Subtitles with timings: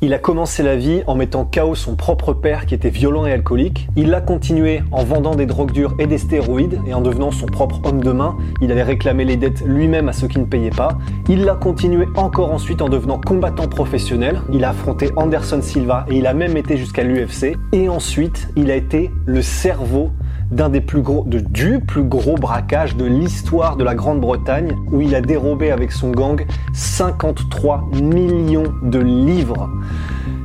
[0.00, 3.32] Il a commencé la vie en mettant KO son propre père qui était violent et
[3.32, 3.88] alcoolique.
[3.96, 7.46] Il l'a continué en vendant des drogues dures et des stéroïdes et en devenant son
[7.46, 8.36] propre homme de main.
[8.60, 10.96] Il allait réclamer les dettes lui-même à ceux qui ne payaient pas.
[11.28, 14.40] Il l'a continué encore ensuite en devenant combattant professionnel.
[14.52, 17.56] Il a affronté Anderson Silva et il a même été jusqu'à l'UFC.
[17.72, 20.12] Et ensuite, il a été le cerveau
[20.50, 25.14] d'un des plus gros, du plus gros braquage de l'histoire de la Grande-Bretagne, où il
[25.14, 29.68] a dérobé avec son gang 53 millions de livres.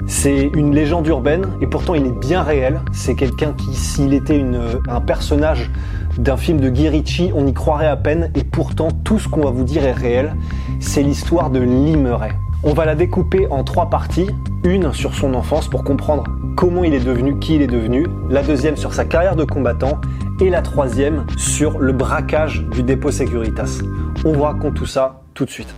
[0.05, 2.81] C'est une légende urbaine et pourtant il est bien réel.
[2.91, 4.43] C'est quelqu'un qui, s'il était
[4.87, 5.71] un personnage
[6.17, 9.41] d'un film de Guy Ritchie, on y croirait à peine et pourtant tout ce qu'on
[9.41, 10.35] va vous dire est réel.
[10.79, 12.31] C'est l'histoire de Limeray.
[12.63, 14.29] On va la découper en trois parties.
[14.63, 18.07] Une sur son enfance pour comprendre comment il est devenu qui il est devenu.
[18.29, 19.99] La deuxième sur sa carrière de combattant.
[20.41, 23.79] Et la troisième sur le braquage du dépôt Securitas.
[24.25, 25.73] On vous raconte tout ça tout de suite.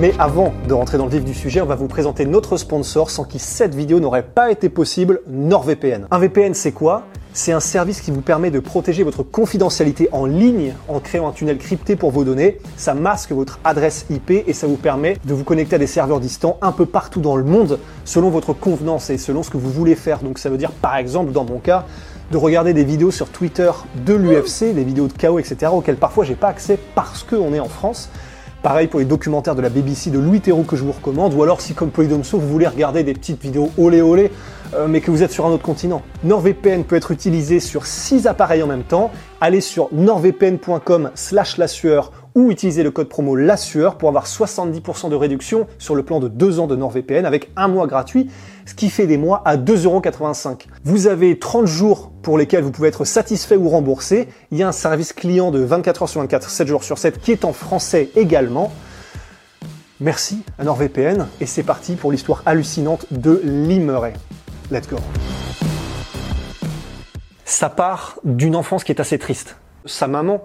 [0.00, 3.10] Mais avant de rentrer dans le vif du sujet, on va vous présenter notre sponsor
[3.10, 6.06] sans qui cette vidéo n'aurait pas été possible, NordVPN.
[6.10, 7.02] Un VPN, c'est quoi?
[7.34, 11.32] C'est un service qui vous permet de protéger votre confidentialité en ligne en créant un
[11.32, 12.60] tunnel crypté pour vos données.
[12.78, 16.20] Ça masque votre adresse IP et ça vous permet de vous connecter à des serveurs
[16.20, 19.70] distants un peu partout dans le monde selon votre convenance et selon ce que vous
[19.70, 20.20] voulez faire.
[20.20, 21.84] Donc ça veut dire par exemple dans mon cas
[22.30, 23.70] de regarder des vidéos sur Twitter
[24.06, 25.70] de l'UFC, des vidéos de KO, etc.
[25.70, 28.08] auxquelles parfois j'ai pas accès parce qu'on est en France.
[28.62, 31.42] Pareil pour les documentaires de la BBC de Louis Theroux que je vous recommande, ou
[31.42, 34.30] alors si comme Polydomso vous voulez regarder des petites vidéos olé olé,
[34.74, 36.02] euh, mais que vous êtes sur un autre continent.
[36.24, 39.10] NordVPN peut être utilisé sur 6 appareils en même temps.
[39.40, 44.26] Allez sur nordvpn.com slash la sueur ou utilisez le code promo la sueur pour avoir
[44.26, 48.30] 70% de réduction sur le plan de 2 ans de NordVPN avec un mois gratuit,
[48.66, 50.66] ce qui fait des mois à 2,85€.
[50.84, 54.28] Vous avez 30 jours pour lesquels vous pouvez être satisfait ou remboursé.
[54.50, 57.20] Il y a un service client de 24 heures sur 24, 7 jours sur 7
[57.20, 58.72] qui est en français également.
[60.00, 64.14] Merci à NordVPN et c'est parti pour l'histoire hallucinante de Limeray.
[64.70, 64.96] Let's go.
[67.44, 69.56] Ça part d'une enfance qui est assez triste.
[69.84, 70.42] Sa maman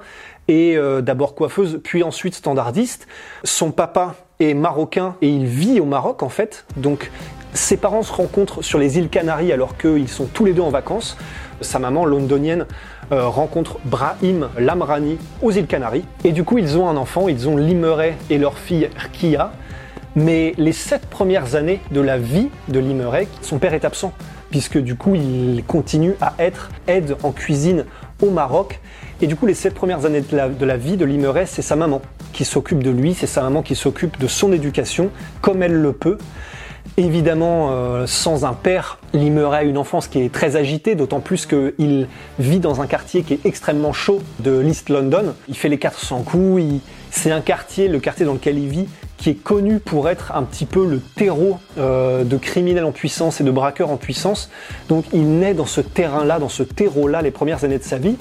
[0.47, 3.07] est euh, d'abord coiffeuse, puis ensuite standardiste.
[3.43, 6.65] Son papa est marocain et il vit au Maroc en fait.
[6.77, 7.11] Donc
[7.53, 10.69] ses parents se rencontrent sur les îles Canaries alors qu'ils sont tous les deux en
[10.69, 11.17] vacances.
[11.61, 12.65] Sa maman, londonienne,
[13.11, 16.03] euh, rencontre Brahim Lamrani aux îles Canaries.
[16.25, 19.53] Et du coup, ils ont un enfant, ils ont Limeray et leur fille Rkia.
[20.15, 24.13] Mais les sept premières années de la vie de Limeray, son père est absent,
[24.49, 27.85] puisque du coup il continue à être aide en cuisine
[28.21, 28.79] au Maroc.
[29.21, 32.01] Et du coup les sept premières années de la, vie de Limeray, c'est sa maman
[32.33, 35.09] qui s'occupe de lui, c'est sa maman qui s'occupe de son éducation
[35.41, 36.17] comme elle le peut.
[36.97, 41.45] Évidemment, euh, sans un père, Limeray a une enfance qui est très agitée, d'autant plus
[41.45, 42.07] qu'il
[42.39, 45.33] vit dans un quartier qui est extrêmement chaud de l'East London.
[45.47, 46.61] Il fait les 400 coups,
[47.09, 48.87] c'est un quartier, le quartier dans lequel il vit,
[49.17, 53.41] qui est connu pour être un petit peu le terreau euh, de criminels en puissance
[53.41, 54.49] et de braqueurs en puissance.
[54.87, 58.15] Donc il naît dans ce terrain-là, dans ce terreau-là, les premières années de sa vie.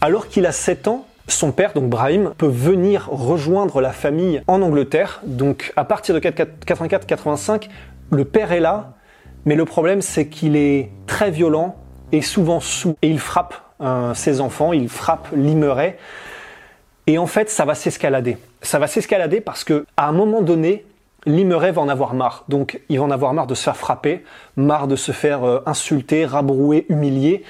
[0.00, 4.62] Alors qu'il a 7 ans, son père, donc Brahim, peut venir rejoindre la famille en
[4.62, 5.20] Angleterre.
[5.24, 7.68] Donc à partir de 84-85,
[8.10, 8.94] le père est là,
[9.44, 11.76] mais le problème c'est qu'il est très violent
[12.12, 12.96] et souvent sous.
[13.02, 15.96] Et il frappe euh, ses enfants, il frappe Limeray.
[17.06, 18.36] Et en fait, ça va s'escalader.
[18.62, 20.84] Ça va s'escalader parce que à un moment donné,
[21.26, 22.44] Limeray va en avoir marre.
[22.48, 24.24] Donc, il va en avoir marre de se faire frapper,
[24.56, 27.44] marre de se faire euh, insulter, rabrouer, humilier.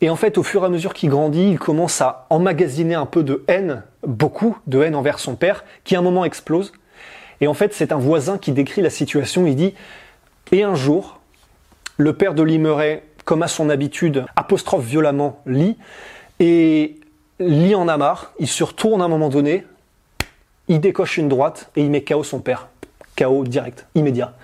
[0.00, 3.06] Et en fait, au fur et à mesure qu'il grandit, il commence à emmagasiner un
[3.06, 6.72] peu de haine, beaucoup de haine envers son père, qui à un moment explose.
[7.40, 9.46] Et en fait, c'est un voisin qui décrit la situation.
[9.46, 9.74] Il dit
[10.52, 11.20] Et un jour,
[11.98, 15.76] le père de Limeray, comme à son habitude, apostrophe violemment Lee,
[16.38, 16.98] et
[17.38, 19.66] Lee en a marre, il se retourne à un moment donné,
[20.68, 22.68] il décoche une droite et il met KO son père.
[23.18, 24.34] KO direct, immédiat.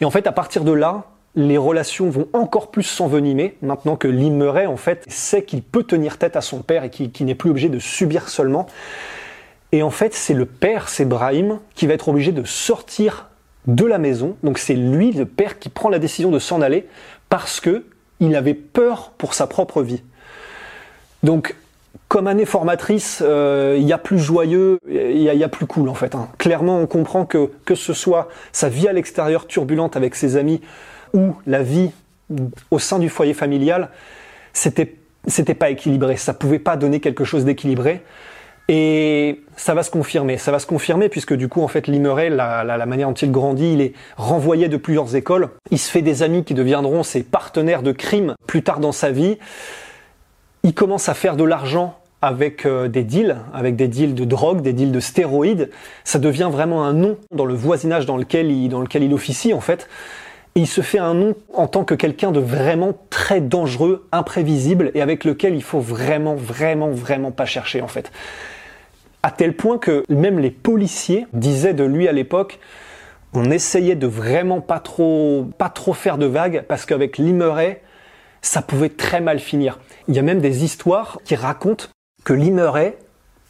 [0.00, 1.04] Et en fait, à partir de là,
[1.34, 5.84] les relations vont encore plus s'envenimer, maintenant que Lee Murray, en fait, sait qu'il peut
[5.84, 8.66] tenir tête à son père et qu'il n'est plus obligé de subir seulement.
[9.72, 13.28] Et en fait, c'est le père, c'est Brahim, qui va être obligé de sortir
[13.66, 14.36] de la maison.
[14.42, 16.88] Donc c'est lui, le père, qui prend la décision de s'en aller
[17.28, 17.84] parce que
[18.18, 20.02] il avait peur pour sa propre vie.
[21.22, 21.54] Donc
[22.08, 25.94] comme année formatrice, euh, il y a plus joyeux, il y, a plus cool en
[25.94, 26.16] fait.
[26.16, 26.28] Hein.
[26.38, 30.60] Clairement, on comprend que que ce soit sa vie à l'extérieur turbulente avec ses amis
[31.12, 31.90] ou la vie
[32.70, 33.88] au sein du foyer familial,
[34.52, 34.94] c'était
[35.26, 36.16] c'était pas équilibré.
[36.16, 38.02] Ça pouvait pas donner quelque chose d'équilibré.
[38.72, 42.30] Et ça va se confirmer, ça va se confirmer puisque du coup en fait Limeray,
[42.30, 46.02] la, la, manière dont il grandit, il est renvoyé de plusieurs écoles, il se fait
[46.02, 49.38] des amis qui deviendront ses partenaires de crime plus tard dans sa vie,
[50.62, 54.60] il commence à faire de l'argent avec euh, des deals, avec des deals de drogue,
[54.60, 55.70] des deals de stéroïdes,
[56.04, 59.52] ça devient vraiment un nom dans le voisinage dans lequel il, dans lequel il officie
[59.52, 59.88] en fait.
[60.56, 65.02] Il se fait un nom en tant que quelqu'un de vraiment très dangereux, imprévisible et
[65.02, 68.10] avec lequel il faut vraiment, vraiment, vraiment pas chercher en fait
[69.22, 72.58] à tel point que même les policiers disaient de lui à l'époque
[73.32, 77.80] on essayait de vraiment pas trop pas trop faire de vagues parce qu'avec Limeray
[78.42, 79.78] ça pouvait très mal finir.
[80.08, 81.86] Il y a même des histoires qui racontent
[82.24, 82.96] que Limeray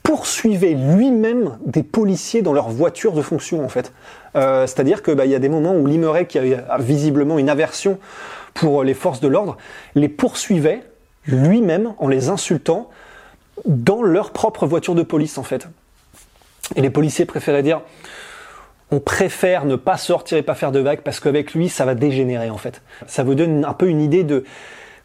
[0.03, 3.93] poursuivait lui-même des policiers dans leur voiture de fonction en fait.
[4.37, 7.99] Euh, c'est-à-dire que bah, y a des moments où Limeray qui a visiblement une aversion
[8.55, 9.57] pour les forces de l'ordre
[9.95, 10.83] les poursuivait
[11.27, 12.91] lui-même en les insultant
[13.67, 15.69] dans leur propre voiture de police en fait.
[16.77, 17.83] Et les policiers préféraient dire
[18.93, 21.95] on préfère ne pas sortir et pas faire de vagues parce qu'avec lui ça va
[21.95, 22.83] dégénérer en fait.
[23.07, 24.45] Ça vous donne un peu une idée de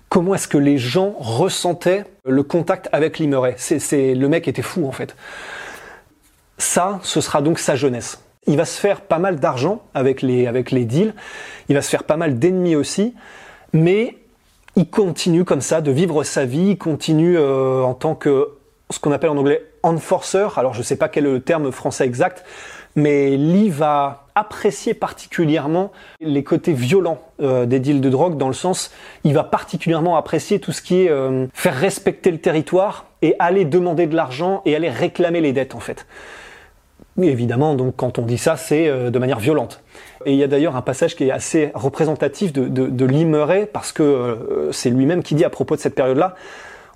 [0.09, 3.55] comment est-ce que les gens ressentaient le contact avec Limeray.
[3.57, 5.15] C'est, le mec était fou en fait.
[6.57, 8.24] Ça, ce sera donc sa jeunesse.
[8.47, 11.13] Il va se faire pas mal d'argent avec les, avec les deals,
[11.69, 13.13] il va se faire pas mal d'ennemis aussi,
[13.73, 14.17] mais
[14.75, 18.49] il continue comme ça de vivre sa vie, il continue euh, en tant que
[18.91, 20.47] ce qu'on appelle en anglais enforcer.
[20.57, 22.43] Alors je ne sais pas quel est le terme français exact,
[22.95, 28.53] mais Lee va apprécier particulièrement les côtés violents euh, des deals de drogue, dans le
[28.53, 28.91] sens,
[29.23, 33.63] il va particulièrement apprécier tout ce qui est euh, faire respecter le territoire et aller
[33.63, 36.05] demander de l'argent et aller réclamer les dettes en fait.
[37.17, 39.81] Mais évidemment, donc quand on dit ça, c'est de manière violente.
[40.25, 44.03] Et il y a d'ailleurs un passage qui est assez représentatif de, de, parce que
[44.03, 46.35] euh, c'est lui-même qui dit à propos de cette période-là,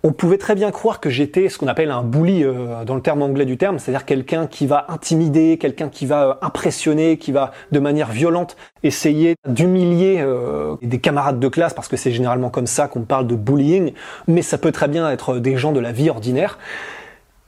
[0.02, 3.02] on pouvait très bien croire que j'étais ce qu'on appelle un bully euh, dans le
[3.02, 7.32] terme anglais du terme, c'est-à-dire quelqu'un qui va intimider, quelqu'un qui va euh, impressionner, qui
[7.32, 10.26] va de manière violente essayer d'humilier
[10.82, 13.92] des camarades de classe, parce que c'est généralement comme ça qu'on parle de bullying,
[14.28, 16.58] mais ça peut très bien être des gens de la vie ordinaire.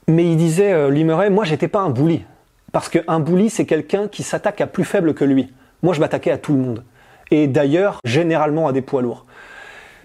[0.07, 2.25] Mais il disait, lui moi j'étais pas un bully,
[2.71, 5.51] parce qu'un bully c'est quelqu'un qui s'attaque à plus faible que lui.
[5.83, 6.83] Moi, je m'attaquais à tout le monde.
[7.31, 9.25] Et d'ailleurs, généralement à des poids lourds.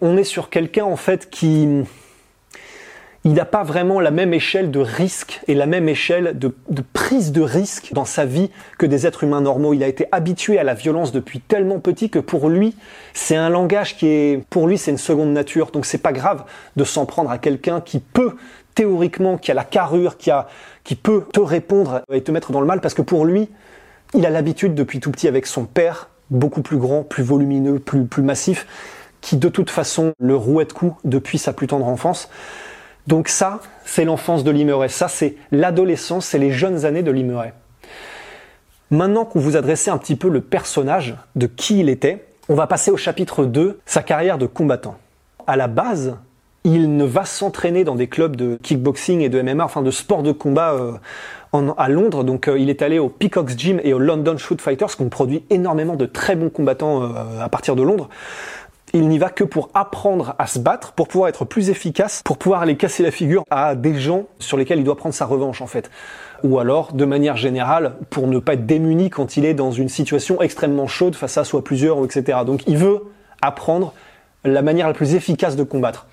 [0.01, 1.85] On est sur quelqu'un, en fait, qui...
[3.25, 6.55] Il n'a pas vraiment la même échelle de risque et la même échelle de,
[6.93, 9.75] prise de risque dans sa vie que des êtres humains normaux.
[9.75, 12.77] Il a été habitué à la violence depuis tellement petit que pour lui,
[13.15, 15.73] c'est un langage qui est, pour lui, c'est une seconde nature.
[15.73, 16.45] Donc c'est pas grave
[16.77, 18.37] de s'en prendre à quelqu'un qui peut
[18.77, 20.47] théoriquement, qui a la carrure, qui a,
[20.85, 23.49] qui peut te répondre et te mettre dans le mal parce que pour lui,
[24.15, 28.05] il a l'habitude depuis tout petit avec son père, beaucoup plus grand, plus volumineux, plus,
[28.05, 28.67] plus massif,
[29.21, 32.29] qui de toute façon le rouait de coups depuis sa plus tendre enfance.
[33.07, 34.89] Donc ça, c'est l'enfance de Limeray.
[34.89, 37.53] Ça, c'est l'adolescence, c'est les jeunes années de Limeray.
[38.91, 42.67] Maintenant qu'on vous adressait un petit peu le personnage de qui il était, on va
[42.67, 44.97] passer au chapitre 2, sa carrière de combattant.
[45.47, 46.17] À la base,
[46.67, 50.25] il ne va s'entraîner dans des clubs de kickboxing et de MMA, enfin de sport
[50.25, 52.25] de combat euh, à Londres.
[52.25, 55.09] Donc euh, il est allé au Peacock's Gym et au London Shoot Fighters, qui ont
[55.09, 58.09] produit énormément de très bons combattants euh, à partir de Londres.
[58.95, 62.37] Il n'y va que pour apprendre à se battre, pour pouvoir être plus efficace, pour
[62.37, 65.63] pouvoir aller casser la figure à des gens sur lesquels il doit prendre sa revanche
[65.63, 65.89] en fait.
[66.43, 69.89] Ou alors, de manière générale, pour ne pas être démuni quand il est dans une
[69.89, 72.39] situation extrêmement chaude face à soit plusieurs, etc.
[72.45, 73.05] Donc il veut
[73.41, 73.93] apprendre
[74.43, 76.09] la manière la plus efficace de combattre.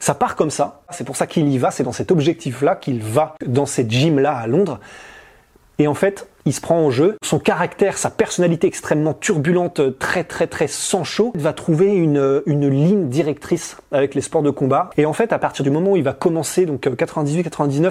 [0.00, 0.80] Ça part comme ça.
[0.90, 1.70] C'est pour ça qu'il y va.
[1.70, 4.80] C'est dans cet objectif-là qu'il va dans cette gym-là à Londres.
[5.78, 7.16] Et en fait, il se prend en jeu.
[7.22, 12.68] Son caractère, sa personnalité extrêmement turbulente, très très très sans chaud, va trouver une, une
[12.68, 14.90] ligne directrice avec les sports de combat.
[14.96, 17.90] Et en fait, à partir du moment où il va commencer, donc 98-99, euh,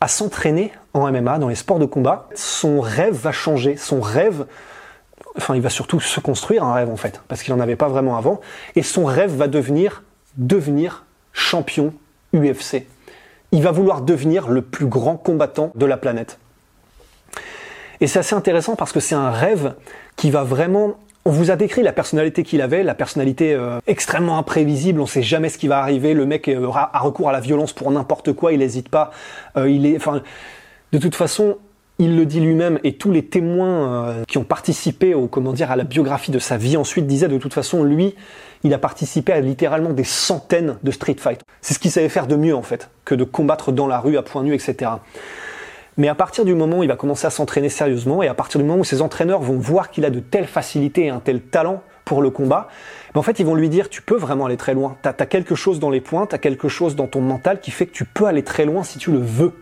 [0.00, 3.76] à s'entraîner en MMA, dans les sports de combat, son rêve va changer.
[3.76, 4.46] Son rêve,
[5.36, 7.88] enfin, il va surtout se construire un rêve en fait, parce qu'il n'en avait pas
[7.88, 8.40] vraiment avant.
[8.74, 10.02] Et son rêve va devenir
[10.36, 11.92] devenir champion
[12.34, 12.86] UFC.
[13.52, 16.38] Il va vouloir devenir le plus grand combattant de la planète.
[18.00, 19.74] Et c'est assez intéressant parce que c'est un rêve
[20.16, 20.96] qui va vraiment...
[21.24, 25.22] On vous a décrit la personnalité qu'il avait, la personnalité euh, extrêmement imprévisible, on sait
[25.22, 28.32] jamais ce qui va arriver, le mec euh, a recours à la violence pour n'importe
[28.32, 29.12] quoi, il n'hésite pas,
[29.56, 29.98] euh, il est...
[30.90, 31.58] De toute façon,
[32.00, 35.76] il le dit lui-même et tous les témoins qui ont participé au comment dire à
[35.76, 38.16] la biographie de sa vie ensuite disaient de toute façon lui
[38.64, 41.40] il a participé à littéralement des centaines de street fight.
[41.60, 44.16] C'est ce qu'il savait faire de mieux en fait que de combattre dans la rue
[44.16, 44.92] à point nu etc.
[45.98, 48.60] Mais à partir du moment où il va commencer à s'entraîner sérieusement et à partir
[48.60, 51.42] du moment où ses entraîneurs vont voir qu'il a de telles facilités et un tel
[51.42, 52.68] talent pour le combat,
[53.14, 54.96] ben, en fait ils vont lui dire tu peux vraiment aller très loin.
[55.02, 57.86] T'as as quelque chose dans les points, t'as quelque chose dans ton mental qui fait
[57.86, 59.52] que tu peux aller très loin si tu le veux.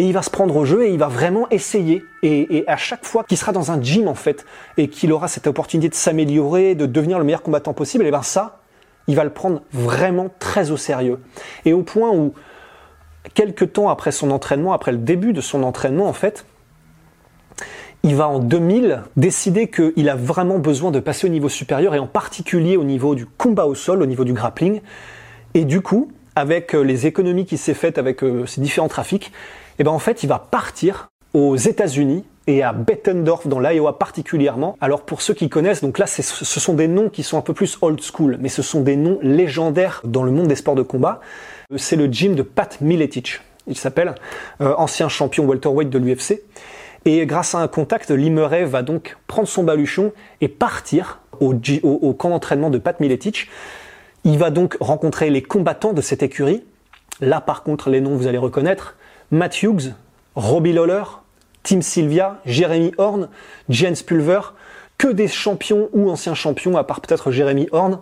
[0.00, 2.02] Et il va se prendre au jeu et il va vraiment essayer.
[2.22, 4.46] Et, à chaque fois qu'il sera dans un gym en fait
[4.78, 8.22] et qu'il aura cette opportunité de s'améliorer, de devenir le meilleur combattant possible, et ben
[8.22, 8.60] ça,
[9.08, 11.18] il va le prendre vraiment très au sérieux.
[11.66, 12.32] Et au point où
[13.34, 16.46] quelques temps après son entraînement, après le début de son entraînement en fait,
[18.02, 21.98] il va en 2000 décider qu'il a vraiment besoin de passer au niveau supérieur et
[21.98, 24.80] en particulier au niveau du combat au sol, au niveau du grappling.
[25.52, 29.30] Et du coup, avec euh, les économies qu'il s'est faites avec euh, ces différents trafics,
[29.80, 33.98] et eh ben en fait, il va partir aux États-Unis et à Bettendorf dans l'Iowa
[33.98, 34.76] particulièrement.
[34.82, 36.22] Alors pour ceux qui connaissent, donc là ce
[36.60, 39.18] sont des noms qui sont un peu plus old school, mais ce sont des noms
[39.22, 41.22] légendaires dans le monde des sports de combat.
[41.72, 43.40] Euh, c'est le gym de Pat Miletich.
[43.66, 44.14] Il s'appelle
[44.58, 46.42] ancien champion welterweight de l'UFC.
[47.06, 52.12] Et grâce à un contact, Limeray va donc prendre son baluchon et partir au, au
[52.12, 53.48] camp d'entraînement de Pat Miletich
[54.24, 56.62] il va donc rencontrer les combattants de cette écurie.
[57.20, 58.96] Là, par contre, les noms vous allez reconnaître.
[59.30, 59.94] Matt Hughes,
[60.34, 61.04] Robbie Lawler,
[61.62, 63.28] Tim Sylvia, Jeremy Horn,
[63.68, 64.40] Jens Pulver,
[64.98, 68.00] que des champions ou anciens champions, à part peut-être Jeremy Horn,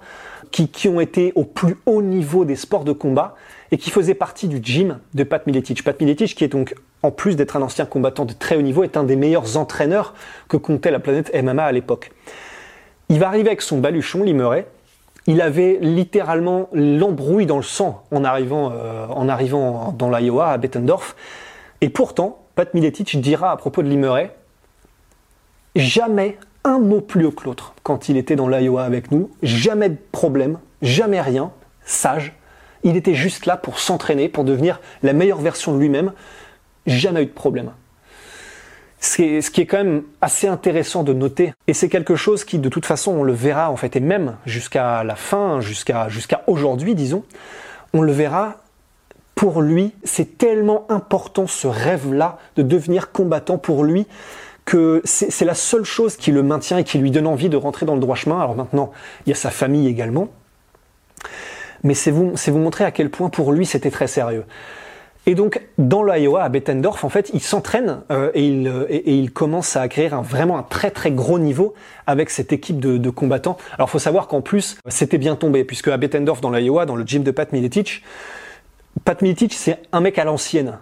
[0.51, 3.37] qui, qui, ont été au plus haut niveau des sports de combat
[3.71, 5.85] et qui faisaient partie du gym de Pat Miletich.
[5.85, 8.83] Pat Miletich, qui est donc, en plus d'être un ancien combattant de très haut niveau,
[8.83, 10.15] est un des meilleurs entraîneurs
[10.49, 12.11] que comptait la planète MMA à l'époque.
[13.11, 14.67] Il va arriver avec son baluchon, Limeray,
[15.29, 20.57] il avait littéralement l'embrouille dans le sang en arrivant, euh, en arrivant dans l'Iowa, à
[20.57, 21.15] Bettendorf.
[21.83, 24.31] Et pourtant, Pat Miletich dira à propos de Limeray,
[25.77, 29.91] jamais un mot plus haut que l'autre quand il était dans l'Iowa avec nous, jamais
[29.91, 31.53] de problème, jamais rien,
[31.85, 32.33] sage.
[32.83, 36.13] Il était juste là pour s'entraîner, pour devenir la meilleure version de lui-même,
[36.87, 37.73] jamais eu de problème
[39.01, 41.55] ce qui est quand même assez intéressant de noter.
[41.67, 44.37] Et c'est quelque chose qui, de toute façon, on le verra en fait, et même
[44.45, 46.09] jusqu'à la fin, jusqu'à
[46.47, 47.25] aujourd'hui, disons,
[47.93, 48.57] on le verra.
[49.35, 54.09] Pour lui, c'est tellement important ce rêve-là de devenir combattant pour lui
[54.65, 57.87] que c'est la seule chose qui le maintient et qui lui donne envie de rentrer
[57.87, 58.41] dans le droit chemin.
[58.41, 58.91] Alors maintenant,
[59.25, 60.29] il y a sa famille également.
[61.85, 64.45] Mais c'est vous, vous montrer à quel point pour lui c'était très sérieux.
[65.29, 69.77] Et donc, dans l'Iowa, à Bettendorf, en fait, il s'entraîne euh, et, il, euh, commence
[69.77, 71.75] à acquérir vraiment un très très gros niveau
[72.07, 73.59] avec cette équipe de, combattants.
[73.75, 77.05] Alors, faut savoir qu'en plus, c'était bien tombé, puisque à Bettendorf, dans l'Iowa, dans le
[77.05, 78.03] gym de Pat Miletich,
[79.05, 80.79] Pat Miletich, c'est un mec à l'ancienne.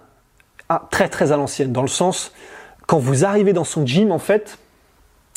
[0.68, 2.32] Ah, très très à l'ancienne, dans le sens,
[2.86, 4.58] quand vous arrivez dans son gym, en fait,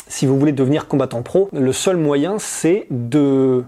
[0.07, 3.63] si vous voulez devenir combattant pro, le seul moyen, c'est de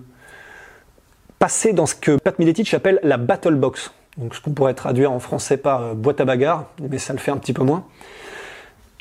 [1.40, 5.12] passer dans ce que Pat Miletich appelle la battle box donc ce qu'on pourrait traduire
[5.12, 7.86] en français par euh, boîte à bagarre, mais ça le fait un petit peu moins.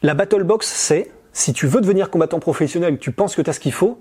[0.02, 3.52] La battle box, c'est si tu veux devenir combattant professionnel, tu penses que tu as
[3.52, 4.00] ce qu'il faut,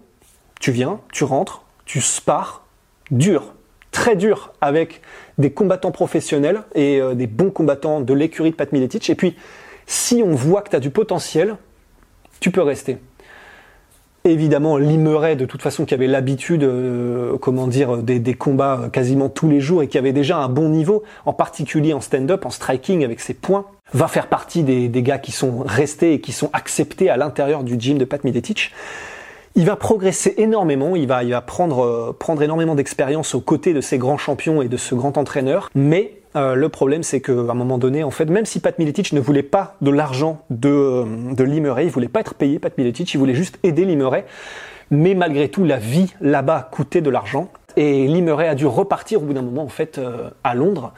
[0.60, 2.66] tu viens, tu rentres, tu spars
[3.12, 3.54] dur,
[3.92, 5.01] très dur avec
[5.38, 9.10] des combattants professionnels et euh, des bons combattants de l'écurie de Pat Miletich.
[9.10, 9.36] Et puis,
[9.88, 11.58] si on voit que tu as du potentiel,
[12.39, 12.98] tu peux rester
[14.31, 19.29] évidemment Limeray de toute façon qui avait l'habitude euh, comment dire des, combats euh, quasiment
[19.29, 22.50] tous les jours et qui avait déjà un bon niveau en particulier en stand-up en
[22.50, 26.50] striking avec ses points va faire partie des, gars qui sont restés et qui sont
[26.53, 28.71] acceptés à l'intérieur du gym de Pat Miletich.
[29.55, 33.74] Il va progresser énormément, il va, il va prendre, euh, prendre énormément d'expérience aux côtés
[33.74, 37.31] de ces grands champions et de ce grand entraîneur, mais euh, le problème, c'est qu'à
[37.31, 40.69] un moment donné, en fait, même si Pat Miletic ne voulait pas de l'argent de,
[40.69, 44.25] euh, de Limeray, il voulait pas être payé, Pat Miletic, il voulait juste aider Limeray.
[44.91, 47.50] Mais malgré tout, la vie là-bas coûtait de l'argent.
[47.77, 50.93] Et Limeray a dû repartir au bout d'un moment, en fait, euh, à Londres.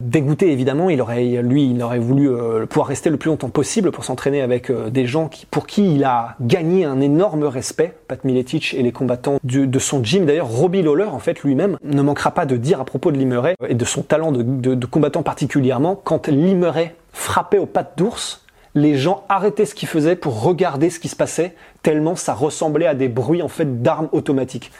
[0.00, 3.90] Dégoûté évidemment, il aurait, lui, il aurait voulu euh, pouvoir rester le plus longtemps possible
[3.90, 7.94] pour s'entraîner avec euh, des gens qui, pour qui il a gagné un énorme respect,
[8.08, 10.24] Pat Miletich et les combattants de son gym.
[10.24, 13.54] D'ailleurs, Robbie Lawler, en fait, lui-même, ne manquera pas de dire à propos de Limeray
[13.68, 18.96] et de son talent de, de combattant particulièrement, quand Limeray frappait aux pattes d'ours, les
[18.96, 22.94] gens arrêtaient ce qu'ils faisaient pour regarder ce qui se passait, tellement ça ressemblait à
[22.94, 24.70] des bruits en fait d'armes automatiques.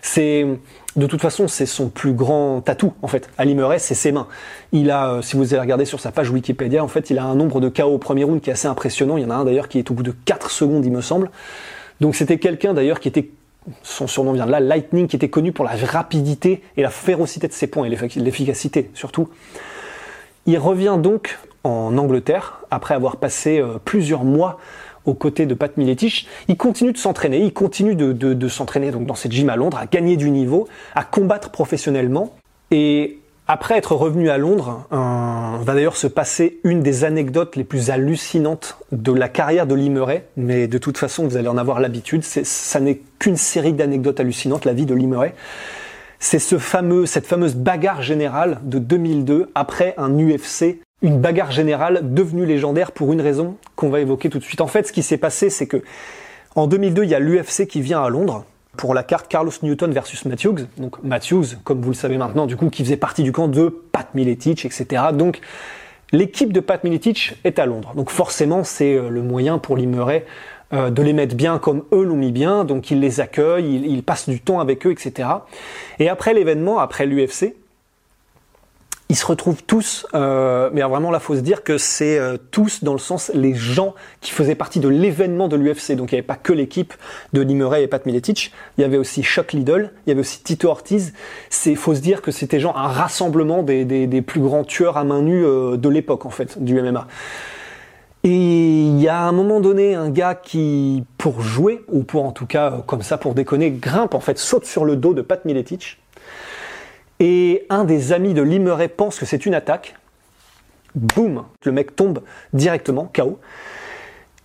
[0.00, 0.46] C'est
[0.96, 3.30] de toute façon, c'est son plus grand tatou en fait.
[3.38, 4.26] Ali Murray, c'est ses mains.
[4.72, 7.24] Il a, euh, si vous allez regarder sur sa page Wikipédia, en fait, il a
[7.24, 9.16] un nombre de KO au premier round qui est assez impressionnant.
[9.16, 11.00] Il y en a un d'ailleurs qui est au bout de 4 secondes, il me
[11.00, 11.30] semble.
[12.00, 13.30] Donc c'était quelqu'un d'ailleurs qui était
[13.82, 17.46] son surnom vient de là, Lightning, qui était connu pour la rapidité et la férocité
[17.46, 19.28] de ses points et l'efficacité surtout.
[20.46, 24.58] Il revient donc en Angleterre, après avoir passé euh, plusieurs mois
[25.04, 29.06] aux côtés de Pat Miletich, il continue de s'entraîner, il continue de, de s'entraîner donc
[29.06, 32.34] dans cette gym à Londres, à gagner du niveau, à combattre professionnellement.
[32.70, 33.18] Et
[33.48, 38.78] après être revenu à Londres, va d'ailleurs se passer une des anecdotes les plus hallucinantes
[38.92, 42.80] de la carrière de Limeray, mais de toute façon vous allez en avoir l'habitude, ça
[42.80, 45.34] n'est qu'une série d'anecdotes hallucinantes, la vie de Limeray.
[46.18, 52.14] C'est ce fameux, cette fameuse bagarre générale de 2002 après un UFC, une bagarre générale
[52.14, 54.60] devenue légendaire pour une raison qu'on va évoquer tout de suite.
[54.60, 55.82] En fait, ce qui s'est passé, c'est que
[56.54, 58.44] en 2002, il y a l'UFC qui vient à Londres
[58.76, 60.66] pour la carte Carlos Newton versus Matthews.
[60.78, 63.68] Donc Matthews, comme vous le savez maintenant, du coup, qui faisait partie du camp de
[63.68, 65.02] Pat Miletich, etc.
[65.12, 65.40] Donc
[66.12, 67.92] l'équipe de Pat Miletich est à Londres.
[67.96, 70.24] Donc forcément, c'est euh, le moyen pour Limeray
[70.72, 72.64] euh, de les mettre bien comme eux l'ont mis bien.
[72.64, 75.28] Donc il les accueille, il, il passe du temps avec eux, etc.
[75.98, 77.54] Et après l'événement, après l'UFC,
[79.12, 82.82] ils se retrouvent tous, euh, mais vraiment là, faut se dire que c'est euh, tous
[82.82, 85.96] dans le sens les gens qui faisaient partie de l'événement de l'UFC.
[85.96, 86.94] Donc il n'y avait pas que l'équipe
[87.34, 90.42] de Limeray et Pat Miletic, il y avait aussi Chuck Liddell, il y avait aussi
[90.42, 91.12] Tito Ortiz.
[91.50, 94.96] C'est, faut se dire que c'était genre un rassemblement des, des, des, plus grands tueurs
[94.96, 97.06] à main nue euh, de l'époque en fait du MMA.
[98.24, 102.32] Et il y a un moment donné un gars qui, pour jouer, ou pour en
[102.32, 105.20] tout cas euh, comme ça pour déconner, grimpe en fait, saute sur le dos de
[105.20, 105.98] Pat Miletic
[107.22, 109.94] et un des amis de Limeray pense que c'est une attaque.
[110.96, 112.20] Boum, le mec tombe
[112.52, 113.38] directement, KO.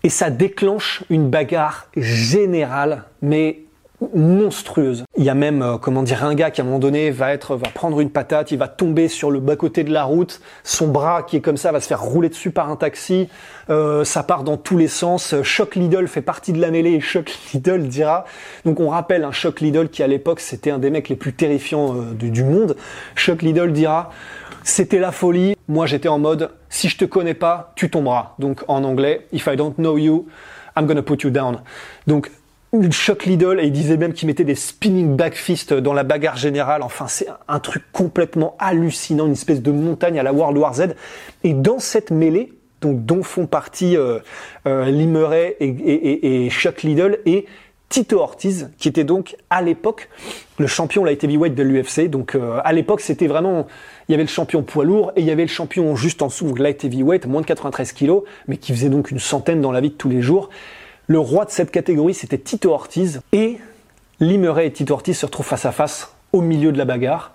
[0.03, 3.63] Et ça déclenche une bagarre générale, mais
[4.13, 5.05] monstrueuse.
[5.17, 7.33] Il y a même, euh, comment dire, un gars qui à un moment donné va
[7.33, 10.87] être, va prendre une patate, il va tomber sur le bas-côté de la route, son
[10.87, 13.27] bras qui est comme ça va se faire rouler dessus par un taxi,
[13.69, 15.35] euh, ça part dans tous les sens.
[15.41, 18.25] Choc Lidl fait partie de la mêlée et Choc Lidl dira.
[18.65, 21.33] Donc on rappelle un Choc Lidl qui à l'époque c'était un des mecs les plus
[21.33, 22.75] terrifiants euh, du, du monde.
[23.15, 24.11] Choc Lidl dira.
[24.63, 25.55] C'était la folie.
[25.69, 28.35] Moi, j'étais en mode, si je te connais pas, tu tomberas.
[28.37, 30.27] Donc, en anglais, if I don't know you,
[30.75, 31.61] I'm gonna put you down.
[32.05, 32.29] Donc,
[32.91, 36.37] Choc Lidl et il disait même qu'il mettait des spinning back fists dans la bagarre
[36.37, 36.81] générale.
[36.83, 40.95] Enfin, c'est un truc complètement hallucinant, une espèce de montagne à la World War Z.
[41.43, 44.19] Et dans cette mêlée, donc dont font partie euh,
[44.67, 47.45] euh Limeray et, et, et, Chuck Liddell et
[47.89, 50.09] Tito Ortiz, qui était donc à l'époque
[50.59, 52.09] le champion light heavyweight de l'UFC.
[52.09, 53.67] Donc euh, à l'époque, c'était vraiment,
[54.09, 56.27] il y avait le champion poids lourd et il y avait le champion juste en
[56.27, 59.79] dessous, light heavyweight, moins de 93 kilos, mais qui faisait donc une centaine dans la
[59.79, 60.49] vie de tous les jours.
[61.09, 63.21] Le roi de cette catégorie, c'était Tito Ortiz.
[63.31, 63.59] Et
[64.19, 67.31] Limeray et Tito Ortiz se retrouvent face à face au milieu de la bagarre.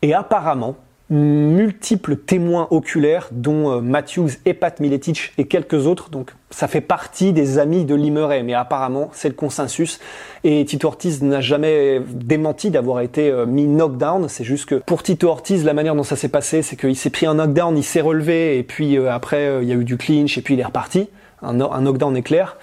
[0.00, 0.76] Et apparemment,
[1.10, 6.08] multiples témoins oculaires, dont euh, Matthews et Pat Miletich et quelques autres.
[6.08, 10.00] Donc, ça fait partie des amis de Limeray, mais apparemment, c'est le consensus.
[10.42, 14.26] Et Tito Ortiz n'a jamais démenti d'avoir été euh, mis knockdown.
[14.30, 17.10] C'est juste que pour Tito Ortiz, la manière dont ça s'est passé, c'est qu'il s'est
[17.10, 19.98] pris un knockdown, il s'est relevé, et puis euh, après, il y a eu du
[19.98, 21.10] clinch, et puis il est reparti.
[21.42, 22.56] Un knockdown éclair.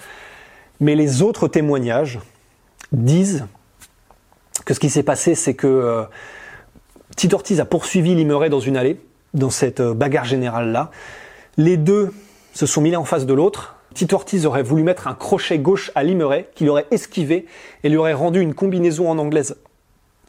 [0.80, 2.18] Mais les autres témoignages
[2.92, 3.46] disent
[4.64, 6.04] que ce qui s'est passé, c'est que euh,
[7.16, 9.00] Tito Ortiz a poursuivi Limeray dans une allée,
[9.34, 10.90] dans cette euh, bagarre générale-là.
[11.56, 12.10] Les deux
[12.54, 13.76] se sont mis l'un en face de l'autre.
[13.94, 17.46] Tito Ortiz aurait voulu mettre un crochet gauche à Limeray, qu'il aurait esquivé
[17.84, 19.56] et lui aurait rendu une combinaison en anglaise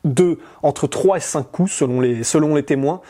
[0.04, 3.02] de entre 3 et 5 coups selon les témoins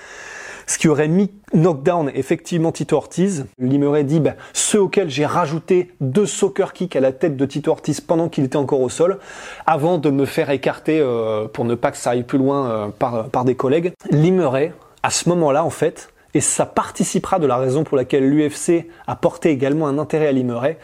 [0.71, 3.45] ce qui aurait mis knockdown effectivement Tito Ortiz.
[3.59, 7.71] Limeray dit bah, ceux auxquels j'ai rajouté deux soccer kicks à la tête de Tito
[7.71, 9.19] Ortiz pendant qu'il était encore au sol,
[9.65, 12.87] avant de me faire écarter euh, pour ne pas que ça aille plus loin euh,
[12.87, 13.91] par, par des collègues.
[14.11, 14.71] Limeray,
[15.03, 19.17] à ce moment-là en fait, et ça participera de la raison pour laquelle l'UFC a
[19.17, 20.77] porté également un intérêt à Limeray,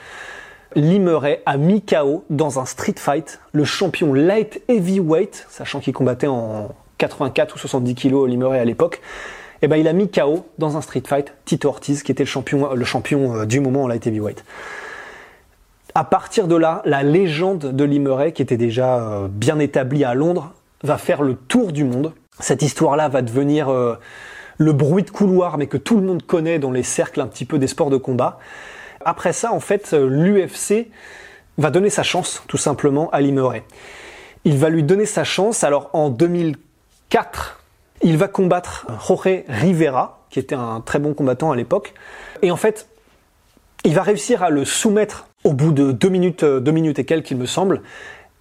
[0.76, 6.28] Limeray a mis KO dans un street fight le champion light heavyweight, sachant qu'il combattait
[6.28, 9.00] en 84 ou 70 kg Limeray à l'époque,
[9.62, 12.30] eh ben il a mis KO dans un street fight Tito Ortiz, qui était le
[12.30, 14.44] champion, le champion euh, du moment en light heavyweight.
[15.96, 20.14] À partir de là, la légende de Limeray, qui était déjà euh, bien établie à
[20.14, 22.14] Londres, va faire le tour du monde.
[22.40, 23.96] Cette histoire-là va devenir euh,
[24.58, 27.46] le bruit de couloir, mais que tout le monde connaît dans les cercles un petit
[27.46, 28.38] peu des sports de combat.
[29.04, 30.90] Après ça, en fait, l'UFC
[31.58, 33.64] va donner sa chance, tout simplement, à Limeray.
[34.46, 35.64] Il va lui donner sa chance.
[35.64, 37.57] Alors, en 2004,
[38.02, 41.94] il va combattre Jorge Rivera, qui était un très bon combattant à l'époque.
[42.42, 42.88] Et en fait,
[43.84, 47.06] il va réussir à le soumettre au bout de deux minutes, euh, deux minutes et
[47.06, 47.82] quelques, il me semble.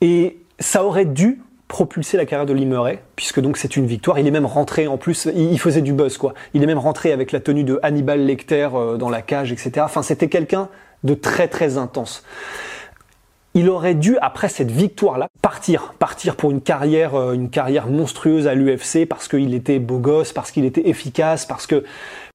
[0.01, 4.19] Et ça aurait dû propulser la carrière de Limeray, puisque donc c'est une victoire.
[4.19, 6.35] Il est même rentré en plus, il faisait du buzz quoi.
[6.55, 9.73] Il est même rentré avec la tenue de Hannibal Lecter euh, dans la cage, etc.
[9.81, 10.69] Enfin, c'était quelqu'un
[11.05, 12.25] de très très intense.
[13.57, 18.47] Il aurait dû, après cette victoire-là, partir, partir pour une carrière, euh, une carrière monstrueuse
[18.47, 21.83] à l'UFC parce qu'il était beau gosse, parce qu'il était efficace, parce que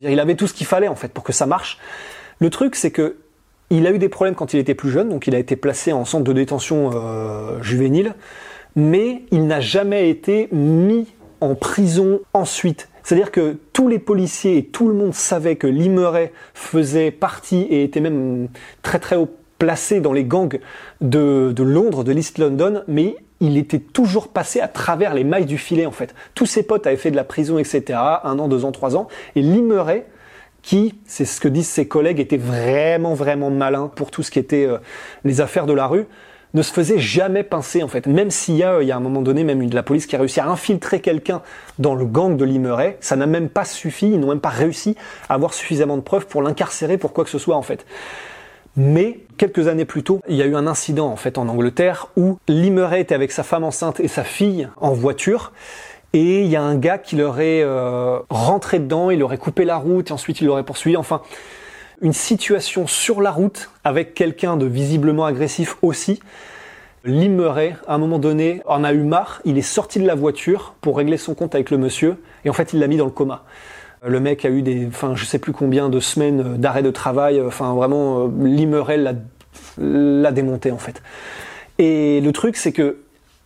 [0.02, 1.78] il avait tout ce qu'il fallait en fait pour que ça marche.
[2.40, 3.18] Le truc, c'est que
[3.70, 5.94] il a eu des problèmes quand il était plus jeune, donc il a été placé
[5.94, 8.16] en centre de détention euh, juvénile,
[8.76, 11.06] mais il n'a jamais été mis
[11.40, 12.90] en prison ensuite.
[13.04, 17.84] C'est-à-dire que tous les policiers et tout le monde savait que Limeray faisait partie et
[17.84, 18.48] était même
[18.82, 19.30] très très haut
[19.62, 20.60] placé dans les gangs
[21.02, 25.46] de, de Londres, de l'East London, mais il était toujours passé à travers les mailles
[25.46, 26.16] du filet en fait.
[26.34, 28.00] Tous ses potes avaient fait de la prison, etc.
[28.24, 29.08] Un an, deux ans, trois ans.
[29.36, 30.06] Et Limeray,
[30.64, 34.40] qui, c'est ce que disent ses collègues, était vraiment vraiment malin pour tout ce qui
[34.40, 34.80] était euh,
[35.26, 36.08] les affaires de la rue,
[36.56, 38.08] ne se faisait jamais pincer en fait.
[38.08, 40.16] Même s'il y a, il y a un moment donné même de la police qui
[40.16, 41.44] a réussi à infiltrer quelqu'un
[41.78, 44.96] dans le gang de Limeray, ça n'a même pas suffi, ils n'ont même pas réussi
[45.30, 47.86] à avoir suffisamment de preuves pour l'incarcérer pour quoi que ce soit en fait.
[48.78, 52.08] Mais quelques années plus tôt, il y a eu un incident en fait en Angleterre
[52.16, 55.52] où Limeray était avec sa femme enceinte et sa fille en voiture
[56.14, 59.64] et il y a un gars qui leur est euh, rentré dedans, il aurait coupé
[59.64, 60.98] la route et ensuite il l'aurait poursuivi.
[60.98, 61.22] Enfin,
[62.02, 66.20] une situation sur la route avec quelqu'un de visiblement agressif aussi.
[67.06, 70.76] Limeray, à un moment donné, en a eu marre, il est sorti de la voiture
[70.82, 73.12] pour régler son compte avec le monsieur et en fait il l'a mis dans le
[73.12, 73.44] coma.
[74.04, 77.40] Le mec a eu des, enfin, je sais plus combien de semaines d'arrêt de travail.
[77.40, 78.98] Enfin, vraiment, euh, Limeray
[79.78, 81.04] l'a démonté en fait.
[81.78, 82.98] Et le truc, c'est que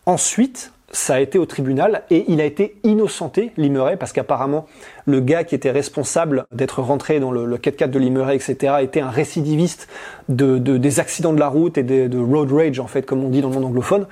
[0.06, 4.66] ensuite, ça a été au tribunal et il a été innocenté, Limeray, parce qu'apparemment
[5.04, 9.00] le gars qui était responsable d'être rentré dans le, le 4x4 de Limeray, etc., était
[9.00, 9.88] un récidiviste
[10.30, 13.28] de, des accidents de la route et de, de road rage, en fait, comme on
[13.28, 14.06] dit dans le monde anglophone.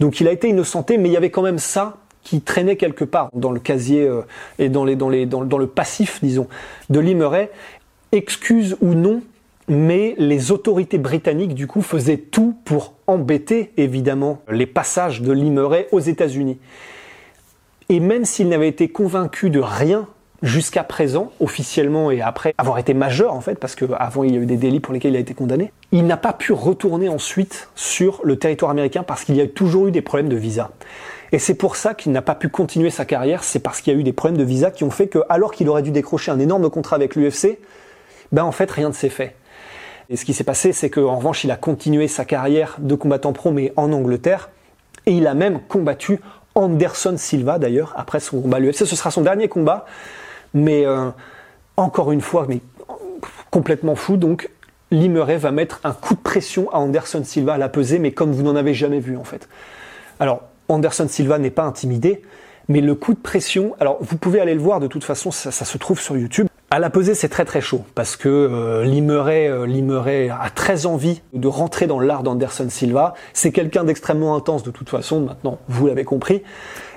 [0.00, 3.04] Donc il a été innocenté, mais il y avait quand même ça qui traînait quelque
[3.04, 4.22] part dans le casier euh,
[4.58, 6.48] et dans, dans, le passif, disons,
[6.90, 7.50] de Limeray.
[8.10, 9.22] Excuse ou non,
[9.68, 15.86] mais les autorités britanniques du coup faisaient tout pour embêter évidemment les passages de Limeray
[15.92, 16.58] aux États-Unis.
[17.90, 20.08] Et même s'il n'avait été convaincu de rien
[20.42, 24.40] jusqu'à présent, officiellement et après avoir été majeur en fait, parce qu'avant il y a
[24.40, 27.68] eu des délits pour lesquels il a été condamné, il n'a pas pu retourner ensuite
[27.76, 30.72] sur le territoire américain parce qu'il y a toujours eu des problèmes de visa.
[31.32, 33.96] Et c'est pour ça qu'il n'a pas pu continuer sa carrière, c'est parce qu'il y
[33.96, 36.30] a eu des problèmes de visa qui ont fait que, alors qu'il aurait dû décrocher
[36.30, 37.58] un énorme contrat avec l'UFC,
[38.32, 39.34] ben en fait rien ne s'est fait.
[40.08, 43.32] Et ce qui s'est passé, c'est qu'en revanche, il a continué sa carrière de combattant
[43.32, 44.50] pro, mais en Angleterre.
[45.04, 46.20] Et il a même combattu
[46.54, 48.86] Anderson Silva, d'ailleurs, après son combat à l'UFC.
[48.86, 49.84] Ce sera son dernier combat.
[50.54, 51.10] Mais euh,
[51.76, 52.60] encore une fois, mais
[53.50, 54.16] complètement fou.
[54.16, 54.48] Donc,
[54.92, 58.32] Limeray va mettre un coup de pression à Anderson Silva à la pesée, mais comme
[58.32, 59.48] vous n'en avez jamais vu, en fait.
[60.20, 62.22] Alors, Anderson Silva n'est pas intimidé,
[62.68, 65.50] mais le coup de pression, alors vous pouvez aller le voir de toute façon, ça
[65.52, 66.48] se trouve sur YouTube.
[66.68, 71.22] À la pesée, c'est très très chaud parce que euh, Limeray, euh, a très envie
[71.32, 73.14] de rentrer dans l'art d'Anderson Silva.
[73.34, 76.42] C'est quelqu'un d'extrêmement intense de toute façon, maintenant vous l'avez compris.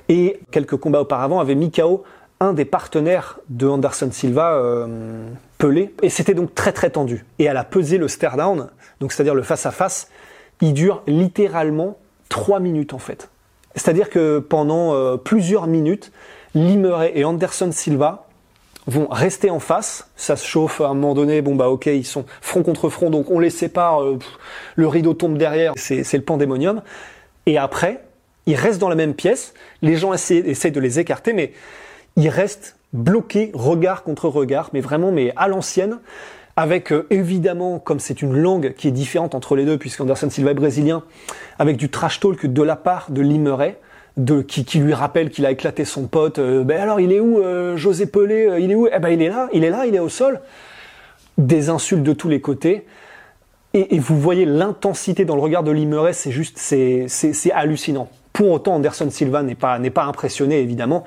[0.09, 2.03] Et quelques combats auparavant avait mis KO
[2.39, 5.27] un des partenaires de Anderson Silva, euh,
[5.59, 5.93] Pelé.
[6.01, 7.25] Et c'était donc très très tendu.
[7.37, 10.09] Et à la pesée, le stare down, donc c'est-à-dire le face à face,
[10.61, 13.29] il dure littéralement trois minutes en fait.
[13.75, 16.11] C'est-à-dire que pendant euh, plusieurs minutes,
[16.55, 18.25] Limeray et Anderson Silva
[18.87, 20.09] vont rester en face.
[20.15, 21.41] Ça se chauffe à un moment donné.
[21.41, 24.03] Bon bah ok, ils sont front contre front, donc on les sépare.
[24.03, 24.19] Euh,
[24.75, 25.73] le rideau tombe derrière.
[25.77, 26.81] C'est le pandémonium.
[27.45, 28.03] Et après,
[28.45, 29.53] ils restent dans la même pièce.
[29.81, 31.53] Les gens essaient, de les écarter, mais
[32.15, 35.99] ils restent bloqués, regard contre regard, mais vraiment, mais à l'ancienne.
[36.55, 40.51] Avec euh, évidemment, comme c'est une langue qui est différente entre les deux, puisqu'Anderson Silva
[40.51, 41.03] est brésilien,
[41.57, 43.77] avec du trash talk de la part de Limeray
[44.47, 46.39] qui, lui rappelle qu'il a éclaté son pote.
[46.39, 48.87] Euh, ben alors, il est où euh, José Pelé Il est où?
[48.87, 50.41] Eh ben, il est là, il est là, il est au sol.
[51.37, 52.85] Des insultes de tous les côtés.
[53.73, 57.07] Et, vous voyez l'intensité dans le regard de Limeray, c'est juste, c'est,
[57.53, 58.09] hallucinant.
[58.33, 61.05] Pour autant, Anderson Silva n'est pas, n'est pas impressionné, évidemment.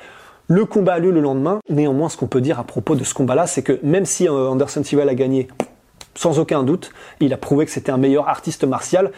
[0.48, 1.60] Le combat a lieu le lendemain.
[1.68, 4.82] Néanmoins, ce qu'on peut dire à propos de ce combat-là, c'est que même si Anderson
[4.84, 5.48] Silva l'a gagné,
[6.14, 9.12] sans aucun doute, il a prouvé que c'était un meilleur artiste martial.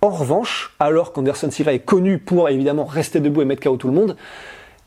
[0.00, 3.86] En revanche, alors qu'Anderson Silva est connu pour évidemment rester debout et mettre KO tout
[3.86, 4.16] le monde,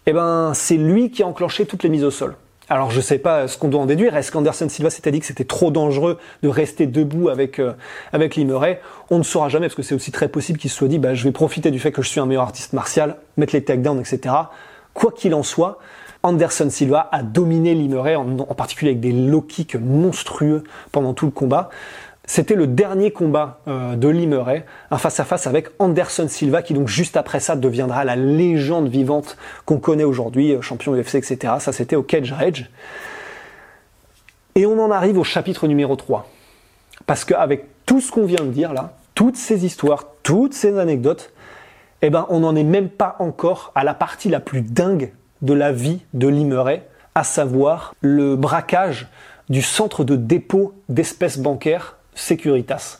[0.06, 2.36] eh ben c'est lui qui a enclenché toutes les mises au sol.
[2.68, 4.18] Alors je sais pas ce qu'on doit en déduire.
[4.18, 7.74] Est-ce qu'Anderson Silva s'était dit que c'était trop dangereux de rester debout avec euh,
[8.12, 8.80] avec Limeray
[9.12, 11.14] On ne saura jamais parce que c'est aussi très possible qu'il se soit dit bah
[11.14, 14.00] je vais profiter du fait que je suis un meilleur artiste martial, mettre les takedowns,
[14.00, 14.34] etc.
[14.96, 15.78] Quoi qu'il en soit,
[16.24, 21.26] Anderson Silva a dominé Limeray en, en particulier avec des low kicks monstrueux pendant tout
[21.26, 21.70] le combat.
[22.28, 27.18] C'était le dernier combat euh, de Limeray, un face-à-face avec Anderson Silva, qui donc juste
[27.18, 31.54] après ça deviendra la légende vivante qu'on connaît aujourd'hui, euh, champion UFC, etc.
[31.60, 32.72] Ça c'était au Cage Rage.
[34.56, 36.28] Et on en arrive au chapitre numéro 3.
[37.06, 41.32] Parce qu'avec tout ce qu'on vient de dire là, toutes ces histoires, toutes ces anecdotes,
[42.02, 45.54] eh ben, on n'en est même pas encore à la partie la plus dingue de
[45.54, 49.08] la vie de Limeray, à savoir le braquage
[49.50, 53.00] du centre de dépôt d'espèces bancaires Securitas.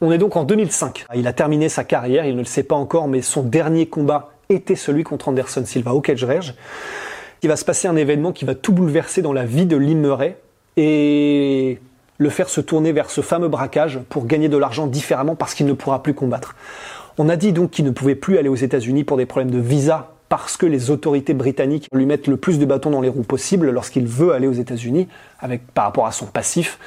[0.00, 1.06] On est donc en 2005.
[1.14, 4.30] Il a terminé sa carrière, il ne le sait pas encore, mais son dernier combat
[4.48, 6.54] était celui contre Anderson Silva au cage
[7.42, 10.36] Il va se passer un événement qui va tout bouleverser dans la vie de Limeray
[10.76, 11.80] et
[12.16, 15.66] le faire se tourner vers ce fameux braquage pour gagner de l'argent différemment parce qu'il
[15.66, 16.54] ne pourra plus combattre.
[17.20, 19.58] On a dit donc qu'il ne pouvait plus aller aux États-Unis pour des problèmes de
[19.58, 23.24] visa parce que les autorités britanniques lui mettent le plus de bâtons dans les roues
[23.24, 25.08] possible lorsqu'il veut aller aux États-Unis
[25.40, 26.78] avec par rapport à son passif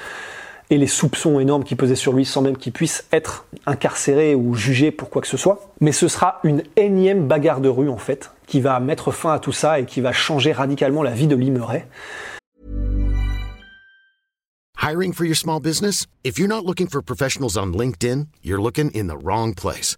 [0.69, 4.55] et les soupçons énormes qui pesaient sur lui sans même qu'il puisse être incarcéré ou
[4.55, 5.69] jugé pour quoi que ce soit.
[5.81, 9.39] Mais ce sera une énième bagarre de rue en fait qui va mettre fin à
[9.39, 11.85] tout ça et qui va changer radicalement la vie de Limeray.
[14.77, 16.07] Hiring for your small business?
[16.23, 19.97] If you're not looking for professionals on LinkedIn, you're looking in the wrong place.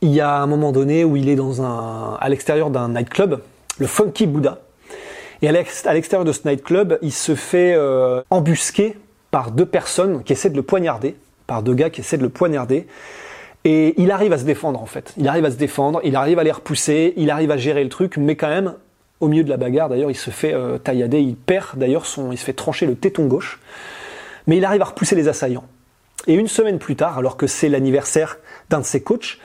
[0.00, 3.40] il y a un moment donné où il est à l'extérieur d'un nightclub
[3.78, 4.60] le Funky Buddha.
[5.40, 8.96] Et à l'extérieur de ce nightclub, il se fait euh, embusquer
[9.30, 12.28] par deux personnes qui essaient de le poignarder, par deux gars qui essaient de le
[12.28, 12.86] poignarder.
[13.64, 15.14] Et il arrive à se défendre en fait.
[15.16, 17.90] Il arrive à se défendre, il arrive à les repousser, il arrive à gérer le
[17.90, 18.74] truc, mais quand même,
[19.20, 22.32] au milieu de la bagarre, d'ailleurs, il se fait euh, taillader, il perd d'ailleurs son,
[22.32, 23.60] il se fait trancher le téton gauche.
[24.46, 25.66] Mais il arrive à repousser les assaillants.
[26.26, 28.38] Et une semaine plus tard, alors que c'est l'anniversaire
[28.70, 29.38] d'un de ses coachs,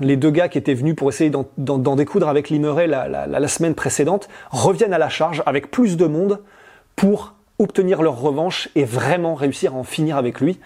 [0.00, 4.28] les deux gars qui étaient venus pour essayer d'en découdre avec Limeray la, semaine précédente
[4.50, 6.40] reviennent à la charge avec plus de monde
[6.96, 10.58] pour obtenir leur revanche et vraiment réussir à en finir avec lui.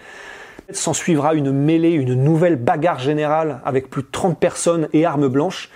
[0.71, 5.27] S'en suivra une mêlée, une nouvelle bagarre générale avec plus de 30 personnes et armes
[5.27, 5.69] blanches,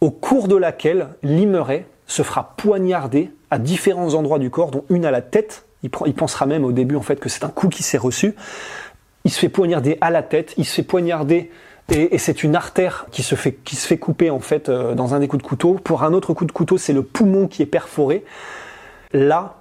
[0.00, 5.04] au cours de laquelle Limeray se fera poignarder à différents endroits du corps, dont une
[5.04, 5.64] à la tête.
[5.82, 8.34] Il, il pensera même au début en fait que c'est un coup qui s'est reçu.
[9.24, 11.50] Il se fait poignarder à la tête, il se fait poignarder
[11.92, 15.20] et, c'est une artère qui se fait qui se couper en fait euh, dans un
[15.20, 15.74] des coups de couteau.
[15.74, 18.24] Pour un autre coup de couteau, c'est le poumon qui est perforé.
[19.12, 19.56] Là,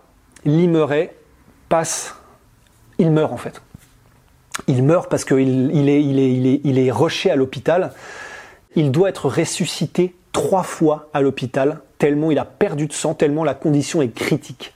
[0.46, 1.12] Limeray
[1.68, 2.16] passe,
[2.98, 3.62] il meurt en fait.
[4.68, 7.92] Il meurt parce qu'il il est, il est, est rushé à l'hôpital.
[8.76, 13.44] Il doit être ressuscité trois fois à l'hôpital, tellement il a perdu de sang, tellement
[13.44, 14.74] la condition est critique.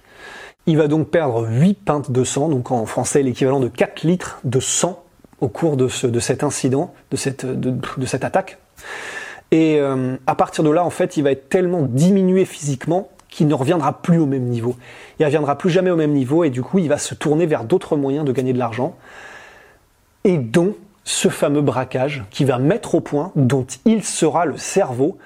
[0.67, 4.39] Il va donc perdre 8 pintes de sang, donc en français l'équivalent de 4 litres
[4.43, 5.04] de sang
[5.41, 8.57] au cours de, ce, de cet incident, de cette, de, cette attaque.
[9.51, 13.47] Et euh, à partir de là, en fait, il va être tellement diminué physiquement qu'il
[13.47, 14.75] ne reviendra plus au même niveau.
[15.19, 17.45] Il ne reviendra plus jamais au même niveau et du coup, il va se tourner
[17.45, 18.95] vers d'autres moyens de gagner de l'argent.
[20.23, 25.17] Et dont ce fameux braquage qui va mettre au point, dont il sera le cerveau,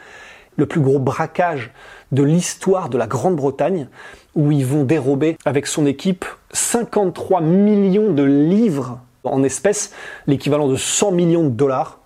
[0.57, 1.71] le plus gros braquage
[2.11, 3.87] de l'histoire de la Grande-Bretagne,
[4.35, 9.91] où ils vont dérober avec son équipe 53 millions de livres en espèces,
[10.27, 11.99] l'équivalent de 100 millions de dollars.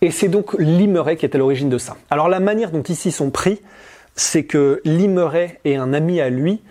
[0.00, 1.96] Et c'est donc Limeray qui est à l'origine de ça.
[2.10, 3.60] Alors la manière dont ici sont pris,
[4.16, 6.62] c'est que Limeray et un ami à lui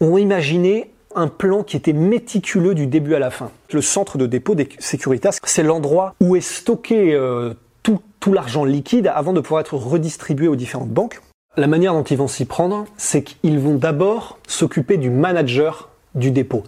[0.00, 3.50] ont imaginé un plan qui était méticuleux du début à la fin.
[3.72, 8.64] Le centre de dépôt des Securitas, c'est l'endroit où est stocké euh, tout, tout l'argent
[8.64, 11.20] liquide avant de pouvoir être redistribué aux différentes banques.
[11.56, 16.30] La manière dont ils vont s'y prendre, c'est qu'ils vont d'abord s'occuper du manager du
[16.30, 16.62] dépôt.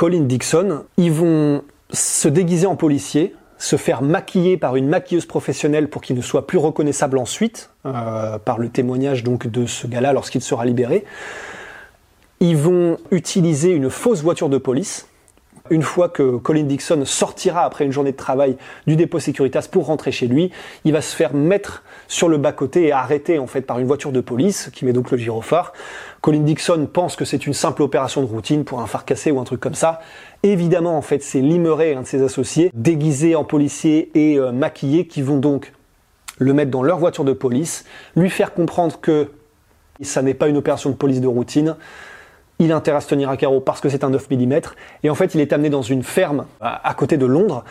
[0.00, 5.90] Colin Dixon, ils vont se déguiser en policier, se faire maquiller par une maquilleuse professionnelle
[5.90, 10.14] pour qu'il ne soit plus reconnaissable ensuite, euh, par le témoignage donc de ce gars-là
[10.14, 11.04] lorsqu'il sera libéré.
[12.40, 15.06] Ils vont utiliser une fausse voiture de police.
[15.68, 19.84] Une fois que Colin Dixon sortira après une journée de travail du dépôt Securitas pour
[19.84, 20.50] rentrer chez lui,
[20.86, 24.12] il va se faire mettre sur le bas-côté et arrêter en fait par une voiture
[24.12, 25.74] de police qui met donc le gyrophare.
[26.20, 29.40] Colin Dixon pense que c'est une simple opération de routine pour un phare cassé ou
[29.40, 30.00] un truc comme ça.
[30.42, 35.06] Évidemment, en fait, c'est Limeray, un de ses associés, déguisé en policier et euh, maquillé,
[35.06, 35.72] qui vont donc
[36.38, 39.30] le mettre dans leur voiture de police, lui faire comprendre que
[40.02, 41.76] ça n'est pas une opération de police de routine.
[42.58, 44.60] Il a intérêt à se tenir à carreau parce que c'est un 9 mm.
[45.02, 47.64] Et en fait, il est amené dans une ferme à côté de Londres.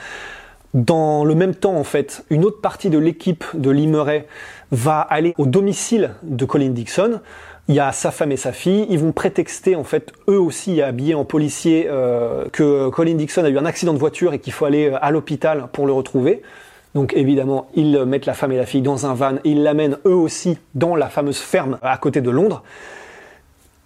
[0.75, 4.27] Dans le même temps, en fait, une autre partie de l'équipe de Limeray
[4.71, 7.21] va aller au domicile de Colin Dixon,
[7.69, 8.88] Il y a sa femme et sa fille.
[8.89, 13.49] Ils vont prétexter, en fait, eux aussi habillés en policier, euh, que Colin Dixon a
[13.49, 16.41] eu un accident de voiture et qu'il faut aller à l'hôpital pour le retrouver.
[16.95, 20.15] Donc évidemment, ils mettent la femme et la fille dans un van, ils l'amènent eux
[20.15, 22.63] aussi dans la fameuse ferme à côté de Londres.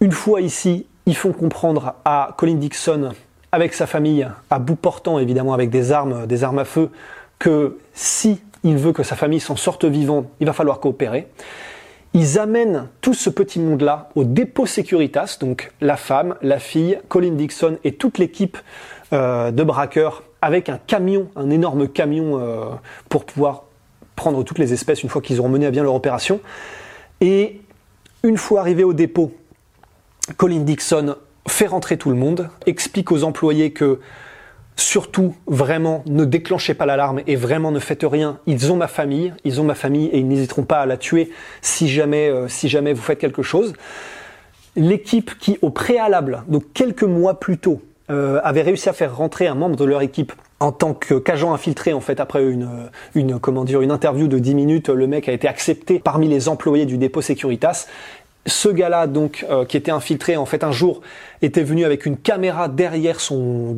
[0.00, 3.10] Une fois ici, ils font comprendre à Colin Dixon,
[3.52, 6.88] avec sa famille, à bout portant évidemment avec des armes, des armes à feu,
[7.38, 11.28] que si il veut que sa famille s'en sorte vivant, il va falloir coopérer.
[12.16, 17.32] Ils amènent tout ce petit monde-là au dépôt Securitas, donc la femme, la fille, Colin
[17.32, 18.56] Dixon et toute l'équipe
[19.12, 22.66] euh, de braqueurs avec un camion, un énorme camion euh,
[23.08, 23.64] pour pouvoir
[24.14, 26.40] prendre toutes les espèces une fois qu'ils auront mené à bien leur opération.
[27.20, 27.60] Et
[28.22, 29.32] une fois arrivé au dépôt,
[30.36, 31.16] Colin Dixon
[31.48, 33.98] fait rentrer tout le monde, explique aux employés que
[34.76, 38.38] surtout vraiment ne déclenchez pas l'alarme et vraiment ne faites rien.
[38.46, 41.30] Ils ont ma famille, ils ont ma famille et ils n'hésiteront pas à la tuer
[41.62, 43.72] si jamais, euh, si jamais vous faites quelque chose.
[44.76, 49.46] L'équipe qui au préalable, donc quelques mois plus tôt, euh, avait réussi à faire rentrer
[49.46, 52.68] un membre de leur équipe en tant qu'agent infiltré en fait après une,
[53.14, 56.50] une comment dire une interview de 10 minutes le mec a été accepté parmi les
[56.50, 57.86] employés du dépôt Securitas
[58.46, 61.00] ce gars-là donc euh, qui était infiltré en fait un jour
[61.42, 63.74] était venu avec une caméra derrière son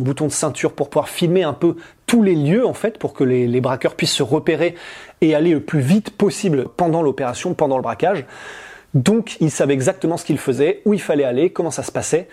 [0.00, 1.76] bouton de ceinture pour pouvoir filmer un peu
[2.06, 4.74] tous les lieux en fait pour que les, les braqueurs puissent se repérer
[5.20, 8.24] et aller le plus vite possible pendant l'opération pendant le braquage.
[8.94, 12.28] Donc il savait exactement ce qu'il faisait où il fallait aller comment ça se passait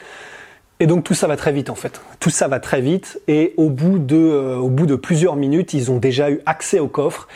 [0.82, 2.02] et donc tout ça va très vite en fait.
[2.20, 5.76] Tout ça va très vite et au bout de, euh, au bout de plusieurs minutes,
[5.76, 7.28] ils ont déjà eu accès au coffre.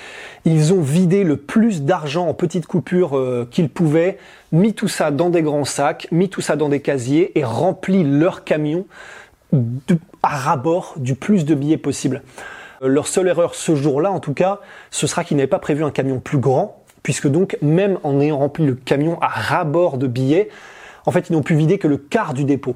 [0.45, 4.17] Ils ont vidé le plus d'argent en petites coupures euh, qu'ils pouvaient,
[4.51, 8.03] mis tout ça dans des grands sacs, mis tout ça dans des casiers et rempli
[8.03, 8.87] leur camion
[10.23, 12.23] à rabord du plus de billets possible.
[12.81, 15.83] Euh, leur seule erreur ce jour-là, en tout cas, ce sera qu'ils n'avaient pas prévu
[15.83, 20.07] un camion plus grand, puisque donc même en ayant rempli le camion à rabord de
[20.07, 20.49] billets,
[21.05, 22.75] en fait, ils n'ont pu vider que le quart du dépôt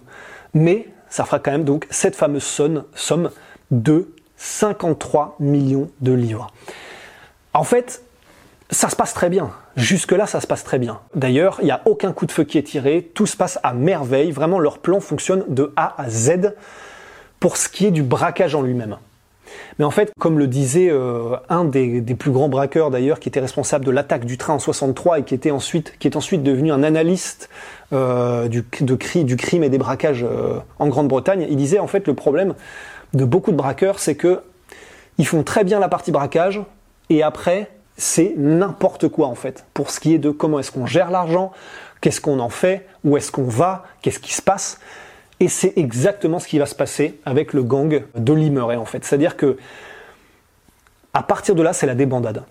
[0.54, 3.32] mais ça fera quand même donc cette fameuse somme,
[3.72, 6.52] de 53 millions de livres.
[7.54, 8.04] En fait,
[8.72, 9.52] ça se passe très bien.
[9.76, 11.00] Jusque-là, ça se passe très bien.
[11.16, 13.74] D'ailleurs, il n'y a aucun coup de feu qui est tiré, tout se passe à
[13.74, 16.54] merveille, vraiment leur plan fonctionne de A à Z
[17.40, 18.98] pour ce qui est du braquage en lui-même.
[19.78, 23.40] Mais en fait, comme le disait euh, un des, plus grands braqueurs d'ailleurs, qui était
[23.40, 27.50] responsable de l'attaque du train en 63 et qui est ensuite devenu un analyste
[27.94, 32.14] euh, du, du crime et des braquages euh, en Grande-Bretagne, il disait en fait le
[32.14, 32.54] problème
[33.14, 34.42] de beaucoup de braqueurs, c'est que
[35.18, 36.62] ils font très bien la partie braquage
[37.10, 40.86] et après c'est n'importe quoi en fait pour ce qui est de comment est-ce qu'on
[40.86, 41.52] gère l'argent,
[42.02, 44.80] qu'est-ce qu'on en fait, où est-ce qu'on va, qu'est-ce qui se passe.
[45.40, 49.06] Et c'est exactement ce qui va se passer avec le gang de Limeray en fait.
[49.06, 49.58] C'est-à-dire que
[51.14, 52.44] à partir de là, c'est la débandade.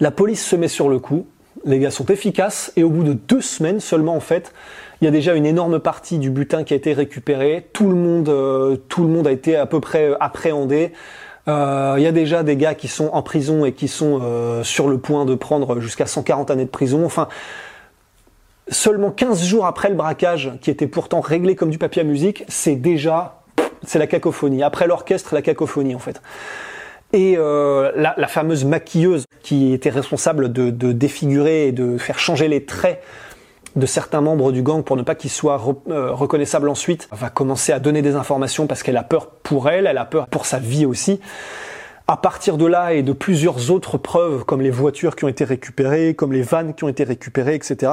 [0.00, 1.26] La police se met sur le coup,
[1.64, 4.52] les gars sont efficaces et au bout de deux semaines seulement en fait,
[5.00, 7.68] il y a déjà une énorme partie du butin qui a été récupérée.
[7.72, 10.92] Tout le monde, euh, tout le monde a été à peu près appréhendé.
[11.48, 14.62] Euh, il y a déjà des gars qui sont en prison et qui sont euh,
[14.64, 17.04] sur le point de prendre jusqu'à 140 années de prison.
[17.04, 17.28] Enfin,
[18.68, 22.44] seulement 15 jours après le braquage, qui était pourtant réglé comme du papier à musique,
[22.48, 23.42] c'est déjà,
[23.84, 24.62] c'est la cacophonie.
[24.62, 26.20] Après l'orchestre, la cacophonie en fait.
[27.12, 32.64] Et euh, la, fameuse maquilleuse qui était responsable de, défigurer et de faire changer les
[32.64, 33.00] traits
[33.76, 37.72] de certains membres du gang pour ne pas qu'ils soient euh, reconnaissables ensuite, va commencer
[37.72, 40.58] à donner des informations parce qu'elle a peur pour elle, elle a peur pour sa
[40.58, 41.20] vie aussi.
[42.08, 45.44] À partir de là et de plusieurs autres preuves comme les voitures qui ont été
[45.44, 47.92] récupérées, comme les vannes qui ont été récupérées, etc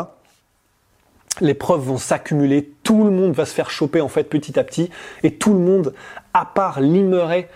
[1.42, 4.64] les preuves vont s'accumuler, tout le monde va se faire choper en fait petit à
[4.64, 4.90] petit,
[5.24, 5.94] et tout le monde,
[6.34, 7.48] à part Limeray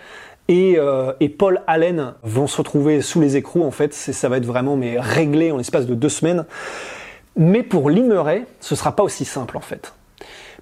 [0.48, 3.92] et, euh, et, Paul Allen, vont se retrouver sous les écrous en fait.
[3.92, 6.46] Ça va être vraiment mais réglé en l'espace de deux semaines.
[7.36, 9.92] Mais pour Limeray, ce sera pas aussi simple en fait.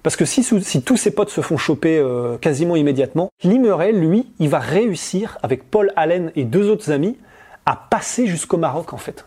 [0.03, 4.27] Parce que si, si tous ses potes se font choper euh, quasiment immédiatement, Limeray, lui,
[4.39, 7.17] il va réussir avec Paul Allen et deux autres amis
[7.65, 9.25] à passer jusqu'au Maroc en fait.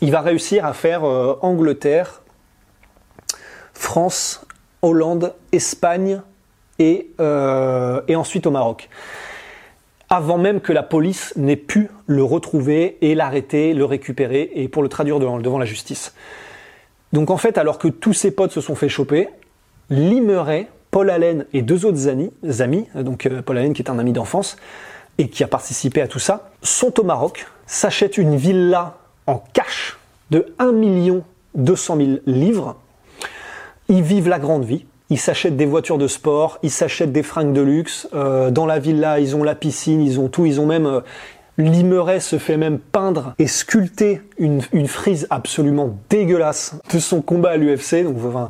[0.00, 2.21] Il va réussir à faire euh, Angleterre,
[3.74, 4.44] France,
[4.82, 6.20] Hollande, Espagne
[7.20, 8.88] euh, et, ensuite au Maroc.
[10.10, 14.82] Avant même que la police n'ait pu le retrouver et l'arrêter, le récupérer et pour
[14.82, 16.14] le traduire devant, la justice.
[17.12, 19.28] Donc en fait, alors que tous ses potes se sont fait choper,
[19.90, 23.98] Limeray, Paul Allen et deux autres amis, amis donc euh, Paul Allen qui est un
[23.98, 24.56] ami d'enfance
[25.18, 29.98] et qui a participé à tout ça, sont au Maroc, s'achètent une villa en cash
[30.30, 30.72] de 1
[31.54, 32.76] 200 000 livres
[33.88, 34.84] ils vivent la grande vie.
[35.10, 38.08] Ils s'achètent des voitures de sport, ils s'achètent des fringues de luxe.
[38.14, 40.46] Euh, dans la villa, ils ont la piscine, ils ont tout.
[40.46, 46.76] Ils ont même euh, se fait même peindre et sculpter une, une frise absolument dégueulasse
[46.92, 48.04] de son combat à l'UFC.
[48.04, 48.48] Donc, enfin,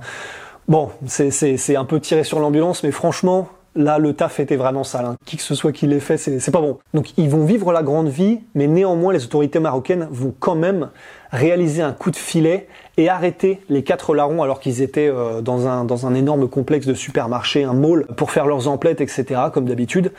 [0.68, 5.04] bon, c'est un peu tiré sur l'ambulance, mais franchement, là, le taf était vraiment sale.
[5.04, 5.16] Hein.
[5.24, 6.78] Qui que ce soit qui l'ait fait, c'est pas bon.
[6.94, 10.90] Donc, ils vont vivre la grande vie, mais néanmoins, les autorités marocaines vont quand même
[11.30, 15.66] réaliser un coup de filet et arrêter les quatre larrons alors qu'ils étaient euh, dans,
[15.66, 19.64] un, dans un énorme complexe de supermarché, un mall, pour faire leurs emplettes, etc., comme
[19.64, 20.12] d'habitude.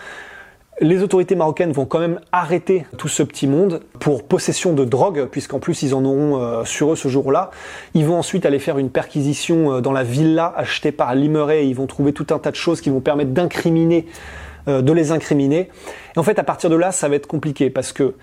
[0.82, 5.28] Les autorités marocaines vont quand même arrêter tout ce petit monde pour possession de drogue,
[5.32, 7.52] puisqu'en plus ils en auront euh, sur eux ce jour-là.
[7.94, 11.68] Ils vont ensuite aller faire une perquisition euh, dans la villa achetée par Limeray et
[11.68, 14.08] ils vont trouver tout un tas de choses qui vont permettre d'incriminer,
[14.68, 15.70] de les incriminer.
[16.16, 18.16] Et en fait, à partir de là, ça va être compliqué parce que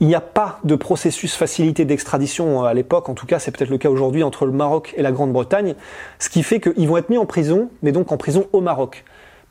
[0.00, 3.50] il n'y a pas de processus facilité d'extradition euh, à l'époque, en tout cas c'est
[3.50, 5.74] peut-être le cas aujourd'hui entre le Maroc et la Grande-Bretagne,
[6.18, 9.04] ce qui fait qu'ils vont être mis en prison, mais donc en prison au Maroc.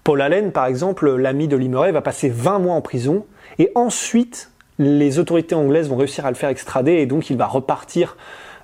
[0.03, 3.25] Paul Allen, par exemple, l'ami de Limeray, va passer 20 mois en prison,
[3.57, 7.47] et ensuite les autorités anglaises vont réussir à le faire extrader, et donc il va
[7.47, 8.17] repartir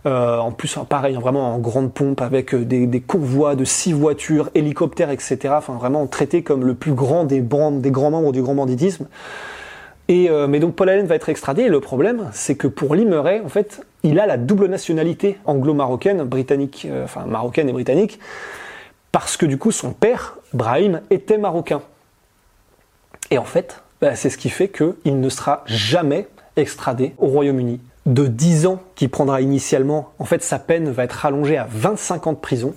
[0.05, 3.91] euh, en plus, pareil, vraiment en grande pompe avec euh, des, des, convois de six
[3.91, 5.55] voitures, hélicoptères, etc.
[5.57, 9.07] Enfin, vraiment traité comme le plus grand des, des grands membres du grand banditisme.
[10.07, 12.93] Et, euh, mais donc Paul Allen va être extradé et le problème c'est que pour
[12.93, 18.19] Limeray en fait il a la double nationalité anglo-marocaine, britannique, euh, enfin marocaine et britannique,
[19.16, 21.82] parce que du coup son père, Brahim, était marocain.
[23.32, 27.80] Et en fait bah, c'est ce qui fait qu'il ne sera jamais extradé au Royaume-Uni.
[28.05, 32.28] De 10 ans qu'il prendra initialement, en fait sa peine va être rallongée à 25
[32.28, 32.76] ans de prison,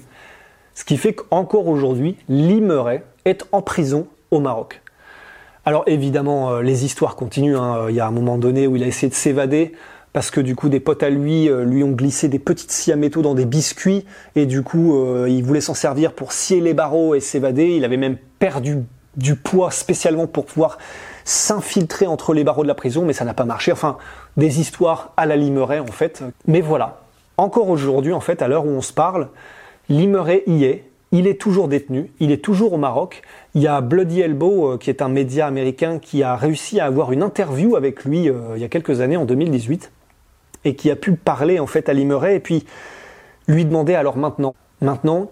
[0.77, 4.81] ce qui fait qu'encore aujourd'hui Limeray est en prison au Maroc.
[5.65, 7.57] Alors évidemment, euh, les histoires continuent.
[7.57, 7.87] Hein.
[7.89, 9.73] Il y a un moment donné où il a essayé de s'évader
[10.19, 12.91] parce que du coup des potes à lui euh, lui ont glissé des petites scies
[12.91, 14.05] à métaux dans des biscuits
[14.35, 17.67] et du coup euh, il voulait s'en servir pour scier les barreaux et s'évader.
[17.67, 18.79] Il avait même perdu
[19.17, 20.79] du poids spécialement pour pouvoir
[21.25, 23.71] s'infiltrer entre les barreaux de la prison, mais ça n'a pas marché.
[23.71, 23.97] Enfin,
[24.37, 26.25] des histoires à la Limeray en fait.
[26.49, 27.03] Mais voilà,
[27.37, 29.29] encore aujourd'hui en fait, à l'heure où on se parle,
[29.89, 33.23] Limeray y est il est toujours détenu, il est toujours au Maroc.
[33.55, 36.87] Il y a Bloody Elbow, euh, qui est un média américain, qui a réussi à
[36.87, 39.93] avoir une interview avec lui il y a quelques années, en 2018,
[40.69, 42.65] et qui a pu parler en fait à Limeray et puis
[43.47, 45.31] lui demander alors maintenant,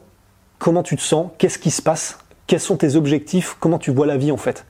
[0.58, 4.06] comment tu te sens, qu'est-ce qui se passe, quels sont tes objectifs, comment tu vois
[4.06, 4.64] la vie en fait?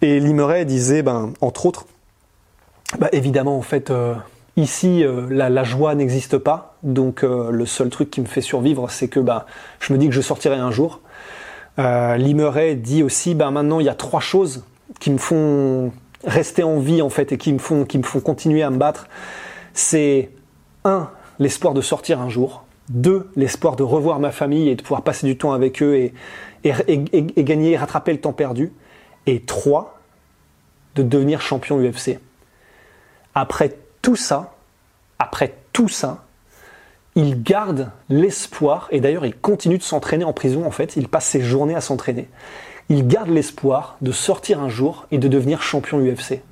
[0.00, 1.86] Et Limeray disait, ben, entre autres,
[2.98, 3.90] bah, évidemment en fait.
[3.90, 4.14] Euh,
[4.56, 8.90] Ici, euh, la, joie n'existe pas, donc euh, le seul truc qui me fait survivre,
[8.90, 9.46] c'est que bah,
[9.78, 11.00] je me dis que je sortirai un jour.
[11.76, 14.64] Limeray dit aussi, bah, maintenant il y a trois choses
[14.98, 15.92] qui me font
[16.24, 17.86] rester en vie en fait et qui me font
[18.20, 19.06] continuer à me battre.
[19.78, 20.30] C'est
[20.82, 21.08] un,
[21.38, 22.64] l'espoir de sortir un jour.
[22.88, 26.14] Deux, l'espoir de revoir ma famille et de pouvoir passer du temps avec eux et,
[26.64, 26.74] et,
[27.12, 28.72] et, gagner, rattraper le temps perdu.
[29.26, 30.00] Et trois,
[30.96, 32.18] de devenir champion UFC.
[33.36, 34.56] Après tout ça,
[35.20, 36.24] après tout ça,
[37.14, 41.26] il garde l'espoir, et d'ailleurs il continue de s'entraîner en prison en fait, il passe
[41.26, 42.28] ses journées à s'entraîner.
[42.88, 46.42] Il garde l'espoir de sortir un jour et de devenir champion UFC.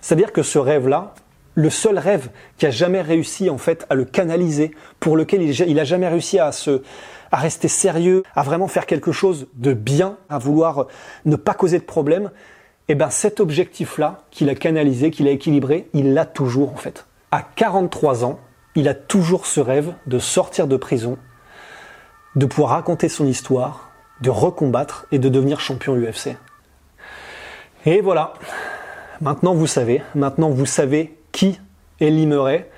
[0.00, 1.14] C'est-à-dire que ce rêve-là,
[1.54, 5.80] le seul rêve qui a jamais réussi en fait à le canaliser, pour lequel il,
[5.80, 6.82] a jamais réussi à se,
[7.30, 10.86] à rester sérieux, à vraiment faire quelque chose de bien, à vouloir
[11.24, 12.30] ne pas causer de problèmes,
[12.88, 16.76] et eh ben cet objectif-là qu'il a canalisé, qu'il a équilibré, il l'a toujours en
[16.76, 17.06] fait.
[17.30, 18.40] À 43 ans,
[18.74, 21.16] il a toujours ce rêve de sortir de prison,
[22.34, 26.36] de pouvoir raconter son histoire, de recombattre et de devenir champion UFC.
[27.86, 28.34] Et voilà,
[29.20, 31.60] maintenant vous savez, maintenant vous savez qui
[32.00, 32.68] est Limeray.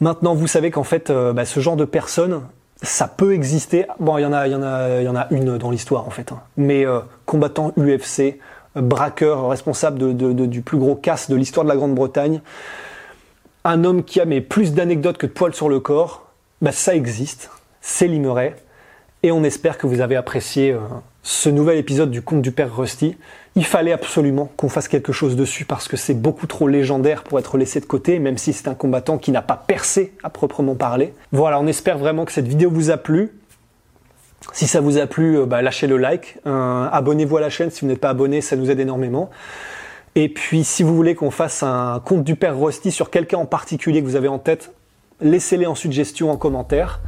[0.00, 2.42] Maintenant vous savez qu'en fait, euh, bah, ce genre de personne,
[2.82, 3.86] ça peut exister.
[3.98, 6.10] Bon, il y en a, il y il y en a une dans l'histoire en
[6.10, 6.32] fait.
[6.32, 6.40] Hein.
[6.56, 8.38] Mais euh, combattant UFC,
[8.74, 10.16] braqueur responsable
[10.48, 12.40] du plus gros casse de l'histoire de la Grande-Bretagne,
[13.64, 16.26] un homme qui a plus d'anecdotes que de poils sur le corps,
[16.62, 17.50] bah, ça existe,
[17.80, 18.54] c'est Limeray,
[19.22, 20.78] et on espère que vous avez apprécié euh,
[21.22, 23.16] ce nouvel épisode du conte du père Rusty.
[23.56, 27.38] Il fallait absolument qu'on fasse quelque chose dessus parce que c'est beaucoup trop légendaire pour
[27.38, 30.74] être laissé de côté, même si c'est un combattant qui n'a pas percé à proprement
[30.74, 31.12] parler.
[31.32, 33.32] Voilà, on espère vraiment que cette vidéo vous a plu.
[34.52, 37.70] Si ça vous a plu, euh, bah, lâchez le like, euh, abonnez-vous à la chaîne
[37.70, 39.30] si vous n'êtes pas abonné, ça nous aide énormément.
[40.14, 43.46] Et puis si vous voulez qu'on fasse un compte du père Rusty sur quelqu'un en
[43.46, 44.72] particulier que vous avez en tête,
[45.20, 47.00] laissez-les en suggestion en commentaire.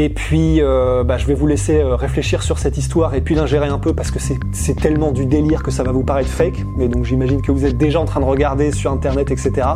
[0.00, 3.66] Et puis euh, bah, je vais vous laisser réfléchir sur cette histoire et puis l'ingérer
[3.66, 6.64] un peu parce que c'est tellement du délire que ça va vous paraître fake.
[6.76, 9.66] Mais donc j'imagine que vous êtes déjà en train de regarder sur internet, etc.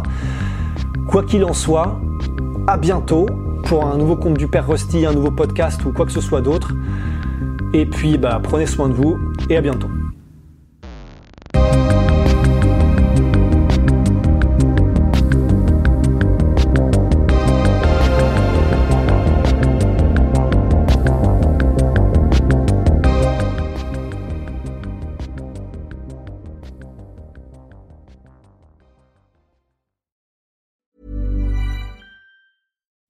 [1.08, 2.00] Quoi qu'il en soit,
[2.68, 3.26] à bientôt
[3.64, 6.40] pour un nouveau compte du Père Rusty, un nouveau podcast ou quoi que ce soit
[6.40, 6.72] d'autre.
[7.74, 9.18] Et puis, bah, prenez soin de vous
[9.48, 9.88] et à bientôt.